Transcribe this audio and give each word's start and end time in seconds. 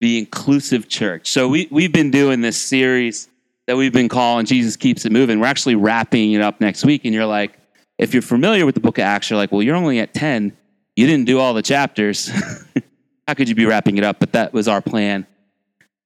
the 0.00 0.18
inclusive 0.18 0.88
church. 0.88 1.28
So 1.30 1.48
we, 1.48 1.68
we've 1.70 1.92
been 1.92 2.10
doing 2.10 2.40
this 2.40 2.56
series 2.56 3.28
that 3.66 3.76
we've 3.76 3.92
been 3.92 4.08
calling 4.08 4.46
Jesus 4.46 4.76
Keeps 4.76 5.04
It 5.04 5.12
Moving. 5.12 5.40
We're 5.40 5.46
actually 5.46 5.74
wrapping 5.74 6.32
it 6.32 6.40
up 6.40 6.60
next 6.60 6.84
week. 6.84 7.04
And 7.04 7.12
you're 7.12 7.26
like, 7.26 7.58
if 7.98 8.12
you're 8.14 8.22
familiar 8.22 8.64
with 8.64 8.74
the 8.74 8.80
book 8.80 8.98
of 8.98 9.02
Acts, 9.02 9.28
you're 9.28 9.36
like, 9.36 9.52
well, 9.52 9.62
you're 9.62 9.76
only 9.76 9.98
at 9.98 10.14
10. 10.14 10.56
You 10.96 11.06
didn't 11.06 11.26
do 11.26 11.38
all 11.38 11.52
the 11.52 11.62
chapters. 11.62 12.28
How 13.28 13.34
could 13.34 13.48
you 13.48 13.54
be 13.54 13.66
wrapping 13.66 13.98
it 13.98 14.04
up? 14.04 14.20
But 14.20 14.32
that 14.32 14.52
was 14.52 14.68
our 14.68 14.80
plan 14.80 15.26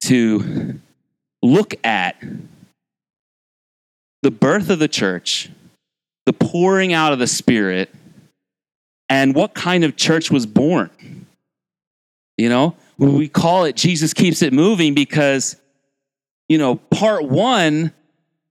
to 0.02 0.80
look 1.42 1.74
at 1.84 2.16
the 4.22 4.30
birth 4.30 4.70
of 4.70 4.78
the 4.78 4.88
church, 4.88 5.50
the 6.26 6.32
pouring 6.32 6.92
out 6.92 7.12
of 7.12 7.18
the 7.18 7.26
Spirit, 7.26 7.94
and 9.08 9.34
what 9.34 9.54
kind 9.54 9.84
of 9.84 9.96
church 9.96 10.30
was 10.30 10.46
born. 10.46 10.90
You 12.38 12.48
know, 12.48 12.74
we 12.98 13.28
call 13.28 13.64
it 13.64 13.76
Jesus 13.76 14.14
keeps 14.14 14.42
it 14.42 14.52
moving 14.52 14.94
because, 14.94 15.56
you 16.48 16.58
know, 16.58 16.76
part 16.76 17.24
one 17.24 17.92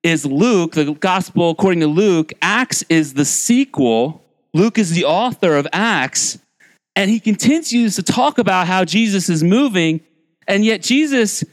is 0.04 0.26
Luke, 0.26 0.74
the 0.74 0.94
gospel 0.94 1.52
according 1.52 1.82
to 1.82 1.88
Luke. 1.88 2.34
Acts 2.42 2.84
is 2.90 3.14
the 3.14 3.26
sequel. 3.26 4.24
Luke 4.54 4.78
is 4.78 4.92
the 4.92 5.06
author 5.06 5.56
of 5.56 5.68
Acts. 5.72 6.40
And 6.96 7.10
he 7.10 7.20
continues 7.20 7.96
to 7.96 8.04
talk 8.04 8.38
about 8.38 8.68
how 8.68 8.84
Jesus 8.84 9.30
is 9.30 9.44
moving. 9.44 10.02
And 10.48 10.66
yet, 10.66 10.82
Jesus 10.82 11.44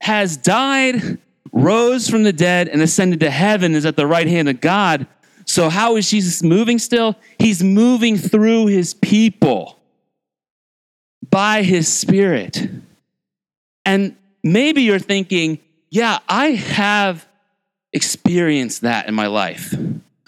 has 0.00 0.36
died, 0.36 1.18
rose 1.52 2.08
from 2.08 2.24
the 2.24 2.32
dead, 2.32 2.68
and 2.68 2.82
ascended 2.82 3.20
to 3.20 3.30
heaven, 3.30 3.74
is 3.74 3.86
at 3.86 3.96
the 3.96 4.06
right 4.06 4.26
hand 4.26 4.48
of 4.48 4.60
God. 4.60 5.06
So, 5.44 5.68
how 5.68 5.96
is 5.96 6.10
Jesus 6.10 6.42
moving 6.42 6.78
still? 6.78 7.16
He's 7.38 7.62
moving 7.62 8.16
through 8.16 8.66
his 8.66 8.94
people 8.94 9.77
by 11.30 11.62
his 11.62 11.92
spirit. 11.92 12.68
And 13.84 14.16
maybe 14.42 14.82
you're 14.82 14.98
thinking, 14.98 15.58
yeah, 15.90 16.18
I 16.28 16.48
have 16.48 17.26
experienced 17.92 18.82
that 18.82 19.08
in 19.08 19.14
my 19.14 19.26
life. 19.26 19.74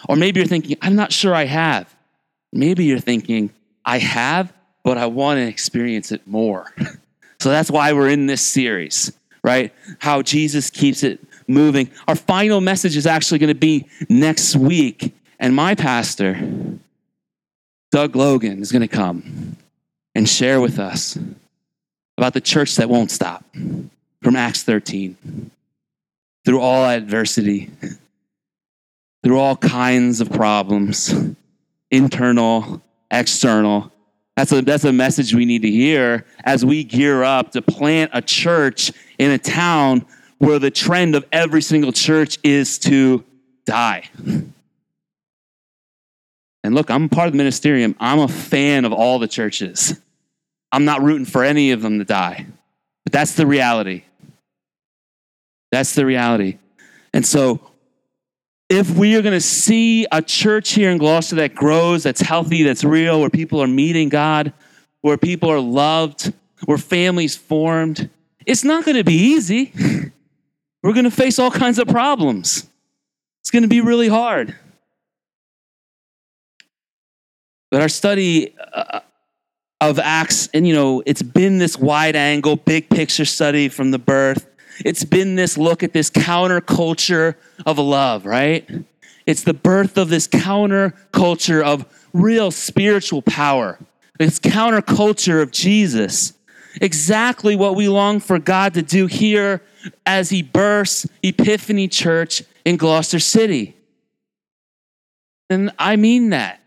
Or 0.08 0.16
maybe 0.16 0.40
you're 0.40 0.48
thinking, 0.48 0.76
I'm 0.80 0.96
not 0.96 1.12
sure 1.12 1.34
I 1.34 1.44
have. 1.44 1.94
Maybe 2.52 2.84
you're 2.84 2.98
thinking, 2.98 3.50
I 3.84 3.98
have, 3.98 4.52
but 4.82 4.98
I 4.98 5.06
want 5.06 5.38
to 5.38 5.46
experience 5.46 6.10
it 6.10 6.26
more. 6.26 6.72
so 7.38 7.50
that's 7.50 7.70
why 7.70 7.92
we're 7.92 8.08
in 8.08 8.26
this 8.26 8.42
series, 8.42 9.12
right? 9.44 9.72
How 9.98 10.22
Jesus 10.22 10.70
keeps 10.70 11.02
it 11.02 11.20
moving. 11.46 11.90
Our 12.08 12.16
final 12.16 12.60
message 12.60 12.96
is 12.96 13.06
actually 13.06 13.38
going 13.38 13.48
to 13.48 13.54
be 13.54 13.86
next 14.08 14.56
week. 14.56 15.14
And 15.38 15.54
my 15.54 15.74
pastor, 15.74 16.40
Doug 17.90 18.16
Logan, 18.16 18.60
is 18.62 18.72
going 18.72 18.82
to 18.82 18.88
come 18.88 19.49
and 20.14 20.28
share 20.28 20.60
with 20.60 20.78
us 20.78 21.18
about 22.18 22.34
the 22.34 22.40
church 22.40 22.76
that 22.76 22.88
won't 22.88 23.10
stop 23.10 23.44
from 24.22 24.36
Acts 24.36 24.62
13. 24.62 25.50
Through 26.44 26.60
all 26.60 26.84
adversity, 26.84 27.70
through 29.22 29.38
all 29.38 29.56
kinds 29.56 30.20
of 30.20 30.30
problems, 30.32 31.14
internal, 31.90 32.82
external. 33.10 33.92
That's 34.36 34.52
a, 34.52 34.62
that's 34.62 34.84
a 34.84 34.92
message 34.92 35.34
we 35.34 35.44
need 35.44 35.62
to 35.62 35.70
hear 35.70 36.24
as 36.44 36.64
we 36.64 36.84
gear 36.84 37.22
up 37.22 37.52
to 37.52 37.62
plant 37.62 38.10
a 38.14 38.22
church 38.22 38.92
in 39.18 39.30
a 39.30 39.38
town 39.38 40.06
where 40.38 40.58
the 40.58 40.70
trend 40.70 41.14
of 41.14 41.26
every 41.32 41.60
single 41.60 41.92
church 41.92 42.38
is 42.42 42.78
to 42.78 43.22
die. 43.66 44.08
And 46.62 46.74
look, 46.74 46.90
I'm 46.90 47.08
part 47.08 47.28
of 47.28 47.32
the 47.32 47.42
ministerium. 47.42 47.94
I'm 47.98 48.18
a 48.18 48.28
fan 48.28 48.84
of 48.84 48.92
all 48.92 49.18
the 49.18 49.28
churches. 49.28 49.98
I'm 50.72 50.84
not 50.84 51.02
rooting 51.02 51.24
for 51.24 51.42
any 51.42 51.72
of 51.72 51.82
them 51.82 51.98
to 51.98 52.04
die. 52.04 52.46
But 53.04 53.12
that's 53.12 53.34
the 53.34 53.46
reality. 53.46 54.04
That's 55.72 55.94
the 55.94 56.04
reality. 56.04 56.58
And 57.12 57.26
so, 57.26 57.60
if 58.68 58.90
we 58.90 59.16
are 59.16 59.22
going 59.22 59.34
to 59.34 59.40
see 59.40 60.06
a 60.12 60.22
church 60.22 60.70
here 60.70 60.90
in 60.90 60.98
Gloucester 60.98 61.36
that 61.36 61.54
grows, 61.54 62.04
that's 62.04 62.20
healthy, 62.20 62.62
that's 62.62 62.84
real, 62.84 63.20
where 63.20 63.30
people 63.30 63.60
are 63.60 63.66
meeting 63.66 64.08
God, 64.08 64.52
where 65.00 65.16
people 65.16 65.50
are 65.50 65.58
loved, 65.58 66.32
where 66.66 66.78
families 66.78 67.34
formed, 67.34 68.08
it's 68.46 68.62
not 68.62 68.84
going 68.84 68.96
to 68.96 69.04
be 69.04 69.14
easy. 69.14 69.72
We're 70.82 70.92
going 70.92 71.04
to 71.04 71.10
face 71.10 71.38
all 71.38 71.50
kinds 71.50 71.78
of 71.78 71.88
problems. 71.88 72.68
It's 73.42 73.50
going 73.50 73.62
to 73.62 73.68
be 73.68 73.80
really 73.80 74.08
hard. 74.08 74.54
But 77.70 77.82
our 77.82 77.88
study 77.88 78.54
uh, 78.72 79.00
of 79.80 79.98
Acts, 79.98 80.48
and 80.52 80.66
you 80.66 80.74
know, 80.74 81.02
it's 81.06 81.22
been 81.22 81.58
this 81.58 81.78
wide 81.78 82.16
angle, 82.16 82.56
big 82.56 82.90
picture 82.90 83.24
study 83.24 83.68
from 83.68 83.90
the 83.90 83.98
birth. 83.98 84.46
It's 84.84 85.04
been 85.04 85.36
this 85.36 85.56
look 85.56 85.82
at 85.82 85.92
this 85.92 86.10
counterculture 86.10 87.34
of 87.64 87.78
love, 87.78 88.26
right? 88.26 88.68
It's 89.26 89.44
the 89.44 89.54
birth 89.54 89.96
of 89.96 90.08
this 90.08 90.26
counterculture 90.26 91.62
of 91.62 91.86
real 92.12 92.50
spiritual 92.50 93.22
power, 93.22 93.78
this 94.18 94.38
counterculture 94.38 95.42
of 95.42 95.50
Jesus. 95.50 96.32
Exactly 96.80 97.56
what 97.56 97.74
we 97.74 97.88
long 97.88 98.20
for 98.20 98.38
God 98.38 98.74
to 98.74 98.82
do 98.82 99.06
here 99.06 99.62
as 100.06 100.30
He 100.30 100.42
bursts 100.42 101.06
Epiphany 101.22 101.88
Church 101.88 102.42
in 102.64 102.76
Gloucester 102.76 103.18
City. 103.18 103.76
And 105.48 105.72
I 105.78 105.96
mean 105.96 106.30
that. 106.30 106.59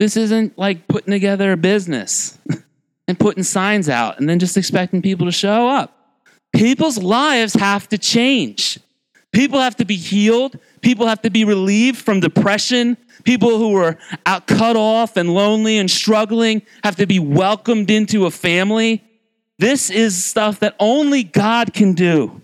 This 0.00 0.16
isn't 0.16 0.58
like 0.58 0.88
putting 0.88 1.10
together 1.10 1.52
a 1.52 1.58
business 1.58 2.38
and 3.08 3.20
putting 3.20 3.42
signs 3.42 3.90
out 3.90 4.18
and 4.18 4.26
then 4.26 4.38
just 4.38 4.56
expecting 4.56 5.02
people 5.02 5.26
to 5.26 5.32
show 5.32 5.68
up. 5.68 5.94
People's 6.54 6.96
lives 6.96 7.52
have 7.52 7.86
to 7.90 7.98
change. 7.98 8.80
People 9.30 9.60
have 9.60 9.76
to 9.76 9.84
be 9.84 9.96
healed. 9.96 10.58
People 10.80 11.06
have 11.06 11.20
to 11.20 11.30
be 11.30 11.44
relieved 11.44 11.98
from 11.98 12.18
depression. 12.18 12.96
People 13.24 13.58
who 13.58 13.76
are 13.76 13.98
out 14.24 14.46
cut 14.46 14.74
off 14.74 15.18
and 15.18 15.34
lonely 15.34 15.76
and 15.76 15.90
struggling 15.90 16.62
have 16.82 16.96
to 16.96 17.06
be 17.06 17.18
welcomed 17.18 17.90
into 17.90 18.24
a 18.24 18.30
family. 18.30 19.04
This 19.58 19.90
is 19.90 20.24
stuff 20.24 20.60
that 20.60 20.76
only 20.80 21.24
God 21.24 21.74
can 21.74 21.92
do. 21.92 22.40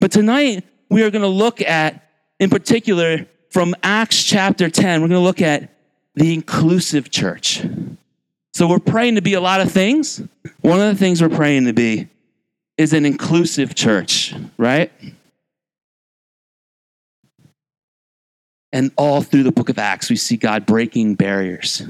But 0.00 0.12
tonight, 0.12 0.64
we 0.90 1.02
are 1.02 1.10
going 1.10 1.22
to 1.22 1.28
look 1.28 1.62
at, 1.62 2.10
in 2.38 2.50
particular, 2.50 3.26
from 3.48 3.74
Acts 3.82 4.22
chapter 4.22 4.68
10, 4.68 5.00
we're 5.00 5.08
going 5.08 5.18
to 5.18 5.24
look 5.24 5.40
at 5.40 5.70
the 6.16 6.34
inclusive 6.34 7.10
church. 7.10 7.62
So 8.54 8.66
we're 8.66 8.78
praying 8.78 9.16
to 9.16 9.22
be 9.22 9.34
a 9.34 9.40
lot 9.40 9.60
of 9.60 9.70
things. 9.70 10.22
One 10.62 10.80
of 10.80 10.88
the 10.88 10.98
things 10.98 11.22
we're 11.22 11.28
praying 11.28 11.66
to 11.66 11.74
be 11.74 12.08
is 12.78 12.92
an 12.94 13.04
inclusive 13.04 13.74
church, 13.74 14.34
right? 14.56 14.90
And 18.72 18.90
all 18.96 19.22
through 19.22 19.44
the 19.44 19.52
book 19.52 19.68
of 19.68 19.78
Acts, 19.78 20.10
we 20.10 20.16
see 20.16 20.36
God 20.36 20.66
breaking 20.66 21.14
barriers. 21.14 21.82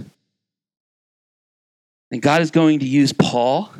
And 2.10 2.22
God 2.22 2.42
is 2.42 2.50
going 2.50 2.80
to 2.80 2.86
use 2.86 3.12
Paul 3.12 3.72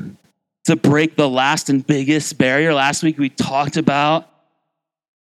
to 0.65 0.77
break 0.77 1.17
the 1.17 1.29
last 1.29 1.69
and 1.69 1.87
biggest 1.87 2.39
barrier. 2.39 2.75
Last 2.75 3.03
week 3.03 3.19
we 3.19 3.31
talked 3.31 3.77
about, 3.77 4.29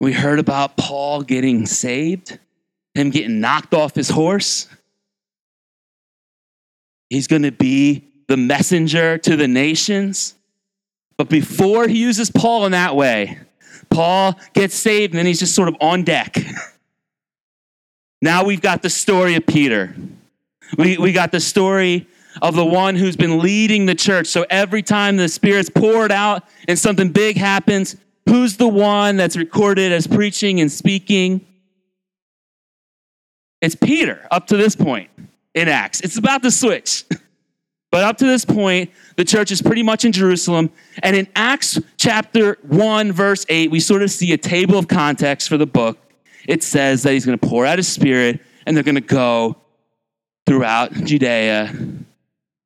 we 0.01 0.13
heard 0.13 0.39
about 0.39 0.77
Paul 0.77 1.23
getting 1.23 1.65
saved, 1.65 2.39
him 2.95 3.11
getting 3.11 3.41
knocked 3.41 3.73
off 3.73 3.95
his 3.95 4.11
horse. 4.11 4.69
He's 7.13 7.27
going 7.27 7.43
to 7.43 7.53
be 7.53 8.09
the 8.27 8.39
messenger 8.39 9.19
to 9.19 9.37
the 9.37 9.47
nations. 9.47 10.35
But 11.19 11.29
before 11.29 11.87
he 11.87 11.99
uses 11.99 12.31
Paul 12.31 12.65
in 12.65 12.73
that 12.73 12.97
way, 12.97 13.39
Paul 13.91 14.41
gets 14.55 14.75
saved 14.75 15.13
and 15.13 15.19
then 15.19 15.27
he's 15.27 15.41
just 15.41 15.55
sort 15.55 15.69
of 15.69 15.77
on 15.79 16.05
deck. 16.05 16.39
now 18.23 18.45
we've 18.45 18.63
got 18.63 18.81
the 18.81 18.89
story 18.89 19.35
of 19.35 19.47
Peter. 19.47 19.95
We, 20.79 20.97
we 20.97 21.13
got 21.13 21.33
the 21.33 21.41
story 21.41 22.07
of 22.41 22.57
the 22.57 22.65
one 22.65 22.97
who's 22.97 23.17
been 23.17 23.41
leading 23.41 23.85
the 23.85 23.95
church. 23.95 24.27
So 24.29 24.47
every 24.49 24.83
time 24.83 25.19
the 25.19 25.29
Spirit's 25.29 25.69
poured 25.69 26.13
out 26.13 26.45
and 26.67 26.79
something 26.79 27.13
big 27.13 27.37
happens, 27.37 27.95
who's 28.27 28.57
the 28.57 28.69
one 28.69 29.19
that's 29.19 29.37
recorded 29.37 29.93
as 29.93 30.07
preaching 30.07 30.63
and 30.63 30.73
speaking? 30.73 31.45
It's 33.61 33.75
Peter 33.75 34.27
up 34.31 34.47
to 34.47 34.57
this 34.57 34.75
point 34.75 35.11
in 35.55 35.69
Acts. 35.69 36.01
It's 36.01 36.17
about 36.19 36.43
to 36.43 36.51
switch. 36.51 37.05
But 37.93 38.05
up 38.05 38.17
to 38.17 38.25
this 38.25 38.47
point, 38.47 38.91
the 39.17 39.25
church 39.25 39.53
is 39.53 39.61
pretty 39.61 39.83
much 39.83 40.07
in 40.07 40.13
Jerusalem. 40.13 40.71
And 41.03 41.15
in 41.15 41.29
Acts 41.37 41.79
chapter 41.99 42.57
1, 42.63 43.13
verse 43.13 43.45
8, 43.51 43.71
we 43.71 43.81
sort 43.81 44.03
of 44.03 44.11
see 44.11 44.33
a 44.33 44.39
table 44.39 44.79
of 44.79 44.89
context 44.89 45.47
for 45.47 45.59
the 45.59 45.67
book. 45.67 45.99
It 46.49 46.63
says 46.63 47.03
that 47.03 47.13
he's 47.13 47.27
going 47.27 47.39
to 47.39 47.47
pour 47.47 47.67
out 47.67 47.79
his 47.79 47.87
spirit 47.87 48.41
and 48.67 48.75
they're 48.75 48.83
going 48.83 48.95
to 48.95 49.03
go 49.03 49.57
throughout 50.47 50.93
Judea 50.95 51.71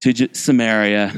to 0.02 0.28
Samaria 0.32 1.12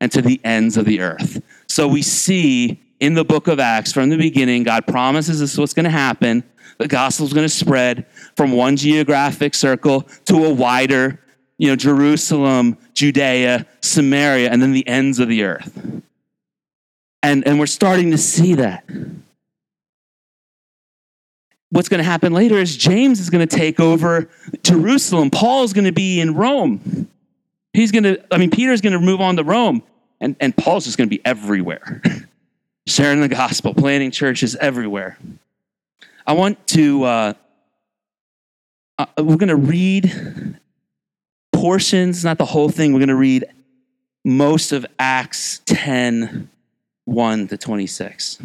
and 0.00 0.12
to 0.12 0.20
the 0.20 0.40
ends 0.42 0.76
of 0.76 0.84
the 0.84 1.00
earth. 1.00 1.40
So 1.68 1.86
we 1.86 2.02
see 2.02 2.82
in 2.98 3.14
the 3.14 3.24
book 3.24 3.46
of 3.46 3.60
Acts 3.60 3.92
from 3.92 4.08
the 4.10 4.16
beginning, 4.16 4.64
God 4.64 4.88
promises 4.88 5.38
this 5.38 5.52
is 5.52 5.58
what's 5.58 5.72
going 5.72 5.84
to 5.84 5.90
happen. 5.90 6.42
The 6.78 6.88
gospel 6.88 7.26
is 7.26 7.32
going 7.32 7.46
to 7.46 7.54
spread 7.54 8.06
from 8.36 8.52
one 8.52 8.76
geographic 8.76 9.54
circle 9.54 10.02
to 10.26 10.44
a 10.44 10.52
wider 10.52 11.20
you 11.58 11.68
know, 11.68 11.76
Jerusalem, 11.76 12.76
Judea, 12.92 13.66
Samaria, 13.80 14.50
and 14.50 14.60
then 14.60 14.72
the 14.72 14.86
ends 14.86 15.18
of 15.18 15.28
the 15.28 15.44
earth. 15.44 16.02
And, 17.22 17.46
and 17.46 17.58
we're 17.58 17.66
starting 17.66 18.10
to 18.10 18.18
see 18.18 18.54
that. 18.54 18.84
What's 21.70 21.88
going 21.88 21.98
to 21.98 22.04
happen 22.04 22.32
later 22.32 22.56
is 22.56 22.76
James 22.76 23.20
is 23.20 23.30
going 23.30 23.46
to 23.46 23.56
take 23.56 23.80
over 23.80 24.28
Jerusalem. 24.62 25.30
Paul's 25.30 25.72
going 25.72 25.86
to 25.86 25.92
be 25.92 26.20
in 26.20 26.34
Rome. 26.34 27.08
He's 27.72 27.90
going 27.90 28.04
to, 28.04 28.22
I 28.32 28.38
mean, 28.38 28.50
Peter's 28.50 28.80
going 28.80 28.92
to 28.92 29.00
move 29.00 29.20
on 29.20 29.36
to 29.36 29.44
Rome, 29.44 29.82
and, 30.20 30.36
and 30.40 30.56
Paul's 30.56 30.84
just 30.84 30.96
going 30.96 31.08
to 31.08 31.14
be 31.14 31.24
everywhere, 31.24 32.00
sharing 32.86 33.20
the 33.20 33.28
gospel, 33.28 33.74
planting 33.74 34.10
churches 34.10 34.56
everywhere. 34.56 35.18
I 36.26 36.34
want 36.34 36.64
to, 36.68 37.04
uh, 37.04 37.32
uh, 38.98 39.06
we're 39.18 39.36
going 39.36 39.48
to 39.48 39.56
read 39.56 40.58
portions, 41.52 42.24
not 42.24 42.38
the 42.38 42.44
whole 42.44 42.68
thing. 42.68 42.92
We're 42.92 43.00
going 43.00 43.08
to 43.08 43.14
read 43.14 43.44
most 44.24 44.72
of 44.72 44.86
Acts 44.98 45.60
10 45.66 46.50
1 47.04 47.48
to 47.48 47.56
26. 47.56 48.38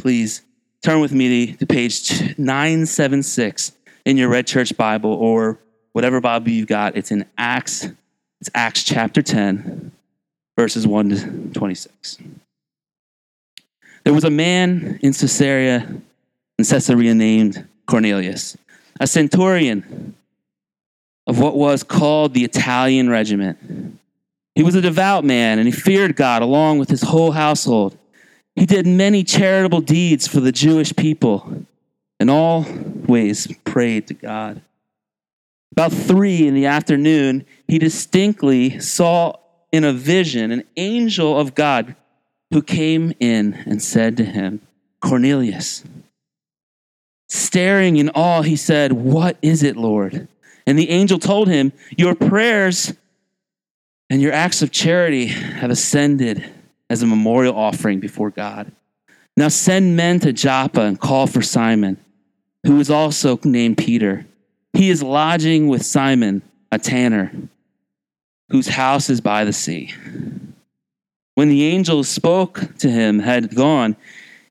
Please 0.00 0.42
turn 0.82 1.00
with 1.00 1.12
me 1.12 1.54
to 1.54 1.66
page 1.66 2.38
976 2.38 3.72
in 4.04 4.16
your 4.16 4.28
Red 4.28 4.46
Church 4.46 4.76
Bible 4.76 5.12
or 5.12 5.58
whatever 5.92 6.20
Bible 6.20 6.50
you've 6.50 6.66
got. 6.66 6.96
It's 6.96 7.10
in 7.10 7.24
Acts, 7.38 7.88
it's 8.40 8.50
Acts 8.54 8.84
chapter 8.84 9.22
10, 9.22 9.90
verses 10.56 10.86
1 10.86 11.08
to 11.10 11.58
26. 11.58 12.18
There 14.04 14.14
was 14.14 14.24
a 14.24 14.30
man 14.30 14.98
in 15.02 15.12
Caesarea 15.12 15.86
in 16.58 16.64
Caesarea 16.64 17.14
named 17.14 17.66
Cornelius, 17.86 18.56
a 18.98 19.06
centurion 19.06 20.14
of 21.26 21.38
what 21.38 21.56
was 21.56 21.82
called 21.82 22.34
the 22.34 22.44
Italian 22.44 23.08
regiment. 23.08 23.98
He 24.54 24.62
was 24.62 24.74
a 24.74 24.80
devout 24.80 25.24
man 25.24 25.58
and 25.58 25.66
he 25.66 25.72
feared 25.72 26.16
God 26.16 26.42
along 26.42 26.78
with 26.78 26.88
his 26.88 27.02
whole 27.02 27.32
household. 27.32 27.96
He 28.56 28.66
did 28.66 28.86
many 28.86 29.22
charitable 29.22 29.80
deeds 29.80 30.26
for 30.26 30.40
the 30.40 30.52
Jewish 30.52 30.94
people 30.94 31.66
and 32.18 32.30
always 32.30 33.46
prayed 33.64 34.08
to 34.08 34.14
God. 34.14 34.60
About 35.72 35.92
three 35.92 36.46
in 36.46 36.54
the 36.54 36.66
afternoon, 36.66 37.46
he 37.68 37.78
distinctly 37.78 38.80
saw 38.80 39.34
in 39.72 39.84
a 39.84 39.92
vision 39.92 40.50
an 40.50 40.64
angel 40.76 41.38
of 41.38 41.54
God 41.54 41.94
who 42.50 42.60
came 42.60 43.12
in 43.20 43.54
and 43.66 43.80
said 43.80 44.16
to 44.16 44.24
him, 44.24 44.60
Cornelius. 45.00 45.84
Staring 47.30 47.96
in 47.96 48.10
awe, 48.10 48.42
he 48.42 48.56
said, 48.56 48.90
What 48.90 49.36
is 49.40 49.62
it, 49.62 49.76
Lord? 49.76 50.26
And 50.66 50.76
the 50.76 50.90
angel 50.90 51.20
told 51.20 51.46
him, 51.46 51.72
Your 51.96 52.16
prayers 52.16 52.92
and 54.10 54.20
your 54.20 54.32
acts 54.32 54.62
of 54.62 54.72
charity 54.72 55.26
have 55.26 55.70
ascended 55.70 56.44
as 56.90 57.02
a 57.02 57.06
memorial 57.06 57.56
offering 57.56 58.00
before 58.00 58.30
God. 58.30 58.72
Now 59.36 59.46
send 59.46 59.96
men 59.96 60.18
to 60.20 60.32
Joppa 60.32 60.80
and 60.80 60.98
call 60.98 61.28
for 61.28 61.40
Simon, 61.40 61.98
who 62.66 62.80
is 62.80 62.90
also 62.90 63.38
named 63.44 63.78
Peter. 63.78 64.26
He 64.72 64.90
is 64.90 65.00
lodging 65.00 65.68
with 65.68 65.86
Simon, 65.86 66.42
a 66.72 66.80
tanner, 66.80 67.30
whose 68.48 68.66
house 68.66 69.08
is 69.08 69.20
by 69.20 69.44
the 69.44 69.52
sea. 69.52 69.94
When 71.36 71.48
the 71.48 71.64
angel 71.64 72.02
spoke 72.02 72.76
to 72.78 72.90
him 72.90 73.20
had 73.20 73.54
gone, 73.54 73.94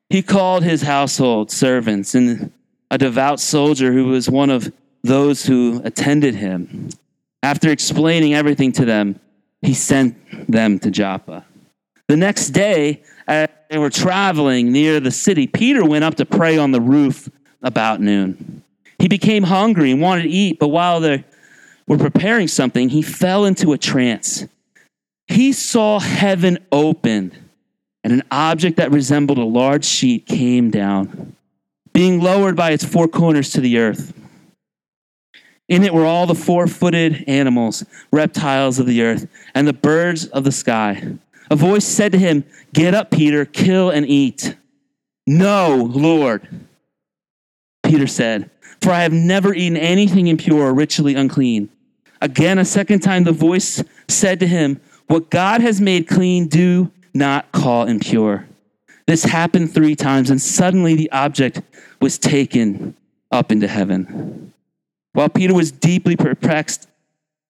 he 0.09 0.21
called 0.21 0.63
his 0.63 0.83
household 0.83 1.51
servants 1.51 2.15
and 2.15 2.53
a 2.91 2.97
devout 2.97 3.39
soldier 3.39 3.91
who 3.93 4.05
was 4.05 4.29
one 4.29 4.49
of 4.49 4.71
those 5.03 5.45
who 5.45 5.81
attended 5.83 6.35
him. 6.35 6.89
After 7.41 7.69
explaining 7.69 8.33
everything 8.33 8.71
to 8.73 8.85
them, 8.85 9.19
he 9.61 9.73
sent 9.73 10.15
them 10.51 10.79
to 10.79 10.91
Joppa. 10.91 11.45
The 12.07 12.17
next 12.17 12.49
day, 12.49 13.03
as 13.27 13.47
they 13.69 13.77
were 13.77 13.89
traveling 13.89 14.71
near 14.71 14.99
the 14.99 15.11
city, 15.11 15.47
Peter 15.47 15.85
went 15.85 16.03
up 16.03 16.15
to 16.15 16.25
pray 16.25 16.57
on 16.57 16.71
the 16.71 16.81
roof 16.81 17.29
about 17.61 18.01
noon. 18.01 18.63
He 18.97 19.07
became 19.07 19.43
hungry 19.43 19.91
and 19.91 20.01
wanted 20.01 20.23
to 20.23 20.29
eat, 20.29 20.59
but 20.59 20.69
while 20.69 20.99
they 20.99 21.23
were 21.87 21.97
preparing 21.97 22.47
something, 22.47 22.89
he 22.89 23.01
fell 23.01 23.45
into 23.45 23.73
a 23.73 23.77
trance. 23.77 24.45
He 25.27 25.53
saw 25.53 25.99
heaven 25.99 26.57
opened, 26.71 27.37
and 28.03 28.11
an 28.11 28.23
object 28.31 28.77
that 28.77 28.91
resembled 28.91 29.37
a 29.37 29.43
large 29.43 29.85
sheet 29.85 30.25
came 30.25 30.71
down, 30.71 31.35
being 31.93 32.21
lowered 32.21 32.55
by 32.55 32.71
its 32.71 32.83
four 32.83 33.07
corners 33.07 33.51
to 33.51 33.61
the 33.61 33.77
earth. 33.77 34.13
In 35.67 35.83
it 35.83 35.93
were 35.93 36.05
all 36.05 36.25
the 36.25 36.35
four 36.35 36.67
footed 36.67 37.23
animals, 37.27 37.85
reptiles 38.11 38.79
of 38.79 38.87
the 38.87 39.03
earth, 39.03 39.27
and 39.53 39.67
the 39.67 39.73
birds 39.73 40.25
of 40.25 40.43
the 40.43 40.51
sky. 40.51 41.17
A 41.51 41.55
voice 41.55 41.85
said 41.85 42.11
to 42.11 42.17
him, 42.17 42.43
Get 42.73 42.93
up, 42.95 43.11
Peter, 43.11 43.45
kill 43.45 43.89
and 43.89 44.05
eat. 44.07 44.55
No, 45.27 45.75
Lord. 45.75 46.47
Peter 47.83 48.07
said, 48.07 48.49
For 48.81 48.91
I 48.91 49.03
have 49.03 49.13
never 49.13 49.53
eaten 49.53 49.77
anything 49.77 50.27
impure 50.27 50.67
or 50.67 50.73
ritually 50.73 51.15
unclean. 51.15 51.69
Again, 52.21 52.57
a 52.57 52.65
second 52.65 52.99
time, 52.99 53.23
the 53.23 53.31
voice 53.31 53.83
said 54.07 54.39
to 54.39 54.47
him, 54.47 54.81
What 55.07 55.29
God 55.29 55.61
has 55.61 55.79
made 55.79 56.07
clean, 56.07 56.47
do 56.47 56.91
not 57.13 57.51
call 57.51 57.85
impure. 57.85 58.48
This 59.09 59.23
happened 59.23 59.73
three 59.73 59.95
times, 59.95 60.29
and 60.29 60.39
suddenly 60.39 60.93
the 60.93 61.11
object 61.11 61.63
was 61.99 62.19
taken 62.19 62.95
up 63.31 63.51
into 63.51 63.67
heaven. 63.67 64.53
While 65.13 65.29
Peter 65.29 65.55
was 65.55 65.71
deeply 65.71 66.15
perplexed 66.15 66.87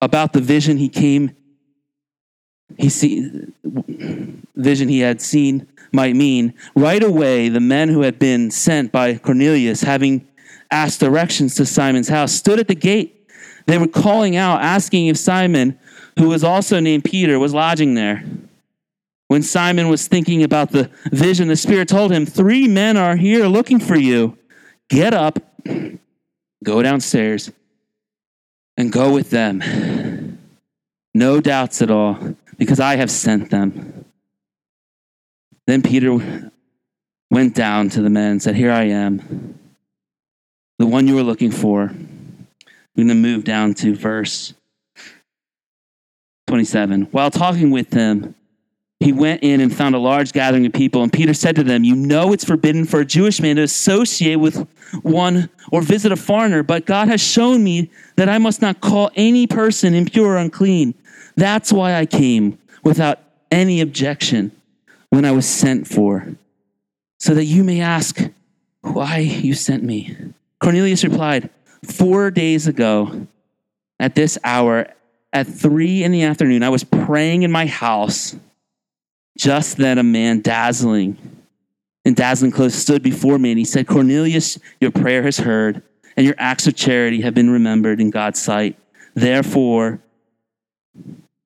about 0.00 0.32
the 0.32 0.40
vision 0.40 0.78
he 0.78 0.88
came, 0.88 1.36
he 2.78 2.88
see, 2.88 3.30
vision 4.56 4.88
he 4.88 5.00
had 5.00 5.20
seen 5.20 5.66
might 5.92 6.16
mean, 6.16 6.54
right 6.74 7.02
away 7.02 7.50
the 7.50 7.60
men 7.60 7.90
who 7.90 8.00
had 8.00 8.18
been 8.18 8.50
sent 8.50 8.90
by 8.90 9.18
Cornelius, 9.18 9.82
having 9.82 10.26
asked 10.70 11.00
directions 11.00 11.56
to 11.56 11.66
Simon's 11.66 12.08
house, 12.08 12.32
stood 12.32 12.58
at 12.58 12.68
the 12.68 12.74
gate. 12.74 13.28
They 13.66 13.76
were 13.76 13.86
calling 13.86 14.34
out, 14.34 14.62
asking 14.62 15.08
if 15.08 15.18
Simon, 15.18 15.78
who 16.18 16.30
was 16.30 16.42
also 16.42 16.80
named 16.80 17.04
Peter, 17.04 17.38
was 17.38 17.52
lodging 17.52 17.92
there. 17.92 18.24
When 19.30 19.42
Simon 19.42 19.88
was 19.88 20.08
thinking 20.08 20.42
about 20.42 20.72
the 20.72 20.90
vision, 21.12 21.46
the 21.46 21.56
Spirit 21.56 21.86
told 21.86 22.10
him, 22.10 22.26
Three 22.26 22.66
men 22.66 22.96
are 22.96 23.14
here 23.14 23.46
looking 23.46 23.78
for 23.78 23.96
you. 23.96 24.36
Get 24.88 25.14
up 25.14 25.38
Go 26.62 26.82
downstairs 26.82 27.50
and 28.76 28.92
go 28.92 29.12
with 29.12 29.30
them. 29.30 30.38
No 31.14 31.40
doubts 31.40 31.80
at 31.82 31.90
all, 31.90 32.36
because 32.58 32.80
I 32.80 32.96
have 32.96 33.10
sent 33.10 33.50
them. 33.50 34.04
Then 35.66 35.82
Peter 35.82 36.50
went 37.30 37.54
down 37.54 37.88
to 37.90 38.02
the 38.02 38.10
men 38.10 38.32
and 38.32 38.42
said, 38.42 38.56
Here 38.56 38.70
I 38.70 38.84
am, 38.84 39.58
the 40.78 40.86
one 40.86 41.08
you 41.08 41.14
were 41.14 41.22
looking 41.22 41.50
for. 41.50 41.92
We're 42.94 43.04
going 43.04 43.08
to 43.08 43.14
move 43.14 43.44
down 43.44 43.74
to 43.74 43.94
verse 43.94 44.52
27. 46.48 47.02
While 47.12 47.30
talking 47.30 47.70
with 47.70 47.90
them, 47.90 48.34
he 49.00 49.12
went 49.14 49.42
in 49.42 49.62
and 49.62 49.74
found 49.74 49.94
a 49.94 49.98
large 49.98 50.32
gathering 50.32 50.66
of 50.66 50.74
people. 50.74 51.02
And 51.02 51.10
Peter 51.10 51.32
said 51.32 51.56
to 51.56 51.64
them, 51.64 51.84
You 51.84 51.96
know 51.96 52.34
it's 52.34 52.44
forbidden 52.44 52.84
for 52.84 53.00
a 53.00 53.04
Jewish 53.04 53.40
man 53.40 53.56
to 53.56 53.62
associate 53.62 54.36
with 54.36 54.68
one 55.02 55.48
or 55.72 55.80
visit 55.80 56.12
a 56.12 56.16
foreigner, 56.16 56.62
but 56.62 56.84
God 56.84 57.08
has 57.08 57.22
shown 57.22 57.64
me 57.64 57.90
that 58.16 58.28
I 58.28 58.36
must 58.36 58.60
not 58.60 58.82
call 58.82 59.10
any 59.16 59.46
person 59.46 59.94
impure 59.94 60.34
or 60.34 60.36
unclean. 60.36 60.94
That's 61.34 61.72
why 61.72 61.94
I 61.94 62.04
came 62.04 62.58
without 62.84 63.18
any 63.50 63.80
objection 63.80 64.52
when 65.08 65.24
I 65.24 65.32
was 65.32 65.48
sent 65.48 65.88
for, 65.88 66.36
so 67.18 67.34
that 67.34 67.44
you 67.44 67.64
may 67.64 67.80
ask 67.80 68.20
why 68.82 69.18
you 69.18 69.54
sent 69.54 69.82
me. 69.82 70.14
Cornelius 70.60 71.04
replied, 71.04 71.48
Four 71.84 72.30
days 72.30 72.66
ago, 72.66 73.26
at 73.98 74.14
this 74.14 74.36
hour, 74.44 74.88
at 75.32 75.46
three 75.46 76.04
in 76.04 76.12
the 76.12 76.22
afternoon, 76.22 76.62
I 76.62 76.68
was 76.68 76.84
praying 76.84 77.42
in 77.42 77.50
my 77.50 77.64
house 77.64 78.36
just 79.40 79.78
then, 79.78 79.96
a 79.96 80.02
man 80.02 80.42
dazzling 80.42 81.16
in 82.04 82.14
dazzling 82.14 82.50
clothes 82.50 82.74
stood 82.74 83.02
before 83.02 83.38
me, 83.38 83.50
and 83.52 83.58
he 83.58 83.64
said, 83.64 83.86
Cornelius, 83.86 84.58
your 84.80 84.90
prayer 84.90 85.22
has 85.22 85.38
heard, 85.38 85.82
and 86.16 86.26
your 86.26 86.34
acts 86.38 86.66
of 86.66 86.74
charity 86.74 87.22
have 87.22 87.34
been 87.34 87.48
remembered 87.48 88.00
in 88.00 88.10
God's 88.10 88.40
sight. 88.40 88.78
Therefore, 89.14 90.00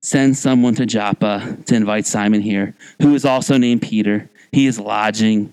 send 0.03 0.37
someone 0.37 0.75
to 0.75 0.87
Joppa 0.87 1.57
to 1.67 1.75
invite 1.75 2.05
Simon 2.05 2.41
here, 2.41 2.75
who 3.01 3.15
is 3.15 3.25
also 3.25 3.59
named 3.59 3.83
Peter. 3.83 4.29
He 4.51 4.67
is 4.67 4.79
lodging 4.81 5.53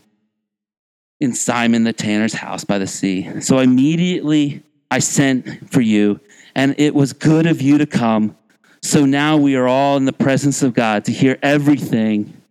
in 1.19 1.33
Simon 1.33 1.83
the 1.83 1.93
tanner's 1.93 2.33
house 2.33 2.63
by 2.63 2.79
the 2.79 2.87
sea. 2.87 3.41
So 3.41 3.59
immediately 3.59 4.63
I 4.89 4.99
sent 4.99 5.71
for 5.71 5.81
you, 5.81 6.19
and 6.55 6.73
it 6.79 6.95
was 6.95 7.13
good 7.13 7.45
of 7.45 7.61
you 7.61 7.77
to 7.77 7.85
come. 7.85 8.35
So 8.83 9.05
now 9.05 9.37
we 9.37 9.55
are 9.55 9.67
all 9.67 9.97
in 9.97 10.05
the 10.05 10.13
presence 10.13 10.63
of 10.63 10.73
God 10.73 11.05
to 11.05 11.11
hear 11.11 11.37
everything 11.41 12.41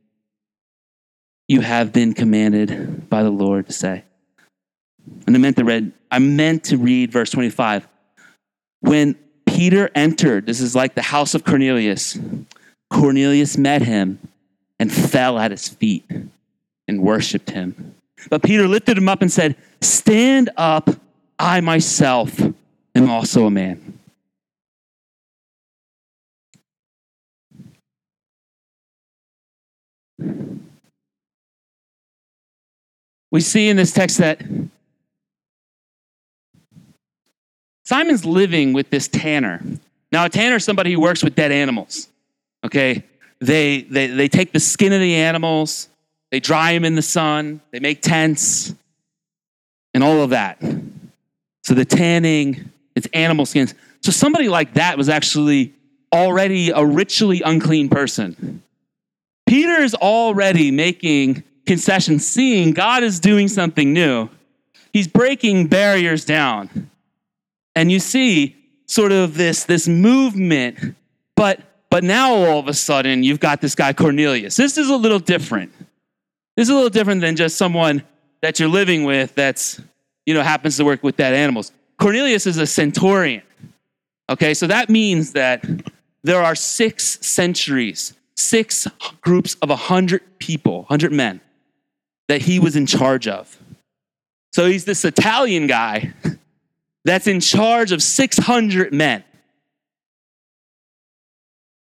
you 1.48 1.60
have 1.60 1.92
been 1.92 2.14
commanded 2.14 3.10
by 3.10 3.22
the 3.22 3.30
Lord 3.30 3.66
to 3.66 3.72
say. 3.72 4.04
And 5.26 5.34
I 5.34 5.38
meant 5.38 5.56
to 5.56 5.64
read, 5.64 5.92
I 6.10 6.20
meant 6.20 6.64
to 6.64 6.76
read 6.76 7.10
verse 7.10 7.30
25. 7.30 7.88
When 8.80 9.16
Peter 9.46 9.90
entered, 9.94 10.46
this 10.46 10.60
is 10.60 10.76
like 10.76 10.94
the 10.94 11.02
house 11.02 11.34
of 11.34 11.44
Cornelius. 11.44 12.18
Cornelius 12.88 13.58
met 13.58 13.82
him 13.82 14.20
and 14.78 14.92
fell 14.92 15.38
at 15.38 15.50
his 15.50 15.68
feet 15.68 16.04
and 16.86 17.02
worshiped 17.02 17.50
him. 17.50 17.94
But 18.28 18.42
Peter 18.42 18.68
lifted 18.68 18.96
him 18.96 19.08
up 19.08 19.22
and 19.22 19.32
said, 19.32 19.56
Stand 19.80 20.50
up, 20.56 20.90
I 21.38 21.60
myself 21.60 22.40
am 22.94 23.10
also 23.10 23.46
a 23.46 23.50
man. 23.50 23.99
We 33.30 33.40
see 33.40 33.68
in 33.68 33.76
this 33.76 33.92
text 33.92 34.18
that 34.18 34.40
Simon's 37.84 38.24
living 38.24 38.72
with 38.72 38.90
this 38.90 39.08
tanner. 39.08 39.62
Now, 40.12 40.24
a 40.24 40.28
tanner 40.28 40.56
is 40.56 40.64
somebody 40.64 40.92
who 40.92 41.00
works 41.00 41.22
with 41.22 41.34
dead 41.34 41.52
animals. 41.52 42.08
Okay? 42.64 43.04
They, 43.40 43.82
they, 43.82 44.08
they 44.08 44.28
take 44.28 44.52
the 44.52 44.60
skin 44.60 44.92
of 44.92 45.00
the 45.00 45.14
animals, 45.14 45.88
they 46.30 46.40
dry 46.40 46.72
them 46.72 46.84
in 46.84 46.94
the 46.94 47.02
sun, 47.02 47.60
they 47.70 47.80
make 47.80 48.02
tents, 48.02 48.74
and 49.94 50.04
all 50.04 50.22
of 50.22 50.30
that. 50.30 50.62
So 51.64 51.74
the 51.74 51.84
tanning, 51.84 52.70
it's 52.94 53.08
animal 53.12 53.46
skins. 53.46 53.74
So 54.02 54.12
somebody 54.12 54.48
like 54.48 54.74
that 54.74 54.96
was 54.96 55.08
actually 55.08 55.74
already 56.12 56.70
a 56.70 56.84
ritually 56.84 57.42
unclean 57.44 57.88
person. 57.88 58.62
Peter 59.50 59.82
is 59.82 59.96
already 59.96 60.70
making 60.70 61.42
concessions, 61.66 62.24
seeing 62.24 62.70
God 62.70 63.02
is 63.02 63.18
doing 63.18 63.48
something 63.48 63.92
new. 63.92 64.28
He's 64.92 65.08
breaking 65.08 65.66
barriers 65.66 66.24
down. 66.24 66.88
And 67.74 67.90
you 67.90 67.98
see 67.98 68.54
sort 68.86 69.10
of 69.10 69.34
this, 69.34 69.64
this 69.64 69.88
movement, 69.88 70.94
but 71.34 71.62
but 71.90 72.04
now 72.04 72.32
all 72.32 72.60
of 72.60 72.68
a 72.68 72.74
sudden 72.74 73.24
you've 73.24 73.40
got 73.40 73.60
this 73.60 73.74
guy 73.74 73.92
Cornelius. 73.92 74.54
This 74.54 74.78
is 74.78 74.88
a 74.88 74.94
little 74.94 75.18
different. 75.18 75.72
This 76.56 76.68
is 76.68 76.70
a 76.70 76.74
little 76.74 76.88
different 76.88 77.20
than 77.20 77.34
just 77.34 77.56
someone 77.58 78.04
that 78.42 78.60
you're 78.60 78.68
living 78.68 79.02
with 79.02 79.34
that's, 79.34 79.80
you 80.26 80.34
know, 80.34 80.44
happens 80.44 80.76
to 80.76 80.84
work 80.84 81.02
with 81.02 81.16
dead 81.16 81.34
animals. 81.34 81.72
Cornelius 81.98 82.46
is 82.46 82.56
a 82.58 82.68
centurion. 82.68 83.42
Okay, 84.28 84.54
so 84.54 84.68
that 84.68 84.88
means 84.88 85.32
that 85.32 85.66
there 86.22 86.40
are 86.40 86.54
six 86.54 87.18
centuries, 87.26 88.14
six 88.40 88.86
groups 89.20 89.56
of 89.62 89.68
100 89.68 90.38
people, 90.38 90.80
100 90.80 91.12
men 91.12 91.40
that 92.28 92.42
he 92.42 92.58
was 92.58 92.76
in 92.76 92.86
charge 92.86 93.26
of. 93.26 93.58
So 94.52 94.66
he's 94.66 94.84
this 94.84 95.04
Italian 95.04 95.66
guy 95.66 96.12
that's 97.04 97.26
in 97.26 97.40
charge 97.40 97.92
of 97.92 98.02
600 98.02 98.92
men. 98.92 99.24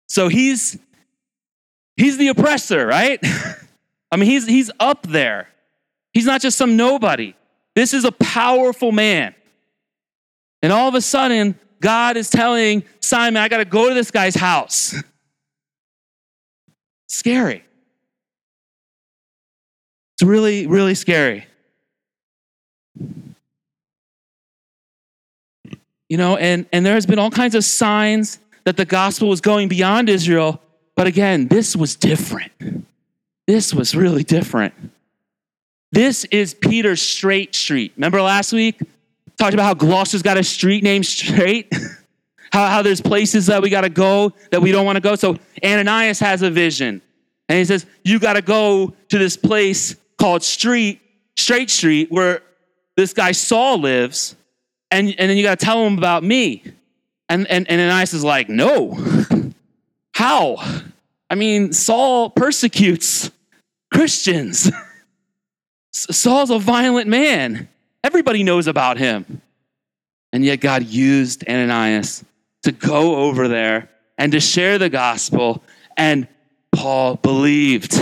So 0.09 0.29
he's 0.29 0.79
he's 1.97 2.17
the 2.17 2.29
oppressor, 2.29 2.87
right? 2.87 3.21
I 4.11 4.17
mean, 4.17 4.29
he's 4.29 4.47
he's 4.47 4.71
up 4.81 5.07
there. 5.07 5.49
He's 6.13 6.25
not 6.25 6.41
just 6.41 6.57
some 6.57 6.77
nobody. 6.77 7.35
This 7.75 7.93
is 7.95 8.05
a 8.05 8.13
powerful 8.13 8.91
man. 8.91 9.35
And 10.63 10.73
all 10.73 10.89
of 10.89 10.95
a 10.95 11.01
sudden, 11.01 11.59
God 11.81 12.17
is 12.17 12.31
telling 12.31 12.83
Simon, 13.01 13.37
I 13.37 13.49
got 13.49 13.59
to 13.59 13.65
go 13.65 13.89
to 13.89 13.95
this 13.95 14.11
guy's 14.11 14.35
house. 14.35 14.95
Scary. 17.09 17.65
It's 20.15 20.23
really, 20.23 20.67
really 20.67 20.95
scary. 20.95 21.47
You 26.09 26.17
know, 26.17 26.37
and, 26.37 26.67
and 26.73 26.85
there 26.85 26.95
has 26.95 27.07
been 27.07 27.19
all 27.19 27.31
kinds 27.31 27.55
of 27.55 27.65
signs 27.65 28.39
that 28.65 28.77
the 28.77 28.85
gospel 28.85 29.29
was 29.29 29.41
going 29.41 29.69
beyond 29.69 30.09
Israel. 30.09 30.61
But 30.97 31.07
again, 31.07 31.49
this 31.49 31.77
was 31.77 31.97
different. 31.97 32.53
This 33.47 33.73
was 33.73 33.95
really 33.95 34.25
different. 34.25 34.75
This 35.93 36.25
is 36.27 36.55
Peter's 36.55 37.01
Straight 37.01 37.55
Street. 37.55 37.93
Remember 37.97 38.21
last 38.21 38.53
week? 38.53 38.81
Talked 39.39 39.55
about 39.55 39.65
how 39.65 39.75
Gloucester's 39.75 40.23
got 40.23 40.37
a 40.37 40.45
street 40.45 40.83
named 40.83 41.07
Straight. 41.07 41.73
how, 42.53 42.67
how 42.69 42.83
there's 42.83 43.01
places 43.01 43.47
that 43.47 43.63
we 43.63 43.71
got 43.71 43.83
to 43.83 43.91
go 43.91 44.33
that 44.51 44.61
we 44.61 44.73
don't 44.73 44.87
want 44.87 44.97
to 44.97 45.01
go. 45.01 45.15
So 45.17 45.37
Ananias 45.65 46.19
has 46.21 46.43
a 46.43 46.51
vision. 46.51 47.03
And 47.49 47.59
he 47.59 47.65
says, 47.65 47.87
You 48.05 48.19
got 48.19 48.35
to 48.35 48.43
go 48.43 48.95
to 49.09 49.19
this 49.19 49.37
place 49.37 49.97
called 50.19 50.43
Street, 50.43 51.01
Straight 51.37 51.71
Street, 51.71 52.11
where 52.11 52.43
this 52.97 53.13
guy 53.13 53.33
Saul 53.33 53.79
lives. 53.79 54.37
And, 54.91 55.09
and 55.19 55.31
then 55.31 55.37
you 55.37 55.43
got 55.43 55.59
to 55.59 55.65
tell 55.65 55.87
him 55.87 55.99
about 55.99 56.23
me. 56.23 56.63
And, 57.29 57.47
and, 57.49 57.69
and 57.69 57.81
Ananias 57.81 58.15
is 58.15 58.25
like, 58.25 58.49
no. 58.49 58.97
How? 60.13 60.57
I 61.31 61.35
mean, 61.35 61.73
Saul 61.73 62.31
persecutes 62.31 63.31
Christians. 63.93 64.71
Saul's 65.93 66.51
a 66.51 66.59
violent 66.59 67.09
man. 67.09 67.69
Everybody 68.03 68.43
knows 68.43 68.67
about 68.67 68.99
him. 68.99 69.43
And 70.33 70.45
yet 70.45 70.61
God 70.61 70.85
used 70.85 71.47
Ananias 71.49 72.25
to 72.63 72.73
go 72.73 73.17
over 73.17 73.49
there 73.49 73.89
and 74.17 74.33
to 74.33 74.41
share 74.41 74.79
the 74.79 74.89
gospel, 74.89 75.63
and 75.97 76.27
Paul 76.73 77.17
believed. 77.17 77.97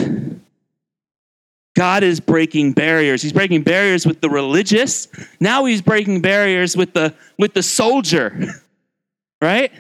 God 1.75 2.03
is 2.03 2.21
breaking 2.21 2.73
barriers. 2.73 3.21
He's 3.21 3.35
breaking 3.35 3.63
barriers 3.63 4.07
with 4.07 4.23
the 4.23 4.31
religious. 4.31 5.09
Now 5.41 5.67
he's 5.67 5.83
breaking 5.83 6.23
barriers 6.23 6.77
with 6.77 6.95
the 6.95 7.15
with 7.39 7.53
the 7.53 7.63
soldier 7.63 8.63
right? 9.41 9.73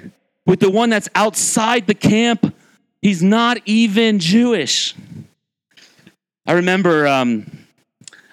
With 0.44 0.60
the 0.60 0.70
one 0.70 0.90
that's 0.90 1.08
outside 1.14 1.86
the 1.86 1.94
camp, 1.94 2.54
he's 3.02 3.22
not 3.22 3.58
even 3.64 4.18
Jewish. 4.18 4.94
I 6.46 6.52
remember, 6.52 7.06
um, 7.06 7.50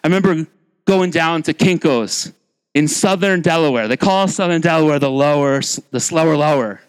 I 0.04 0.08
remember 0.08 0.48
going 0.86 1.10
down 1.10 1.44
to 1.44 1.54
Kinko's 1.54 2.32
in 2.74 2.88
southern 2.88 3.42
Delaware. 3.42 3.88
They 3.88 3.98
call 3.98 4.28
southern 4.28 4.62
Delaware 4.62 5.00
the 5.00 5.12
lower, 5.12 5.62
the 5.92 6.00
slower 6.00 6.36
lower. 6.36 6.82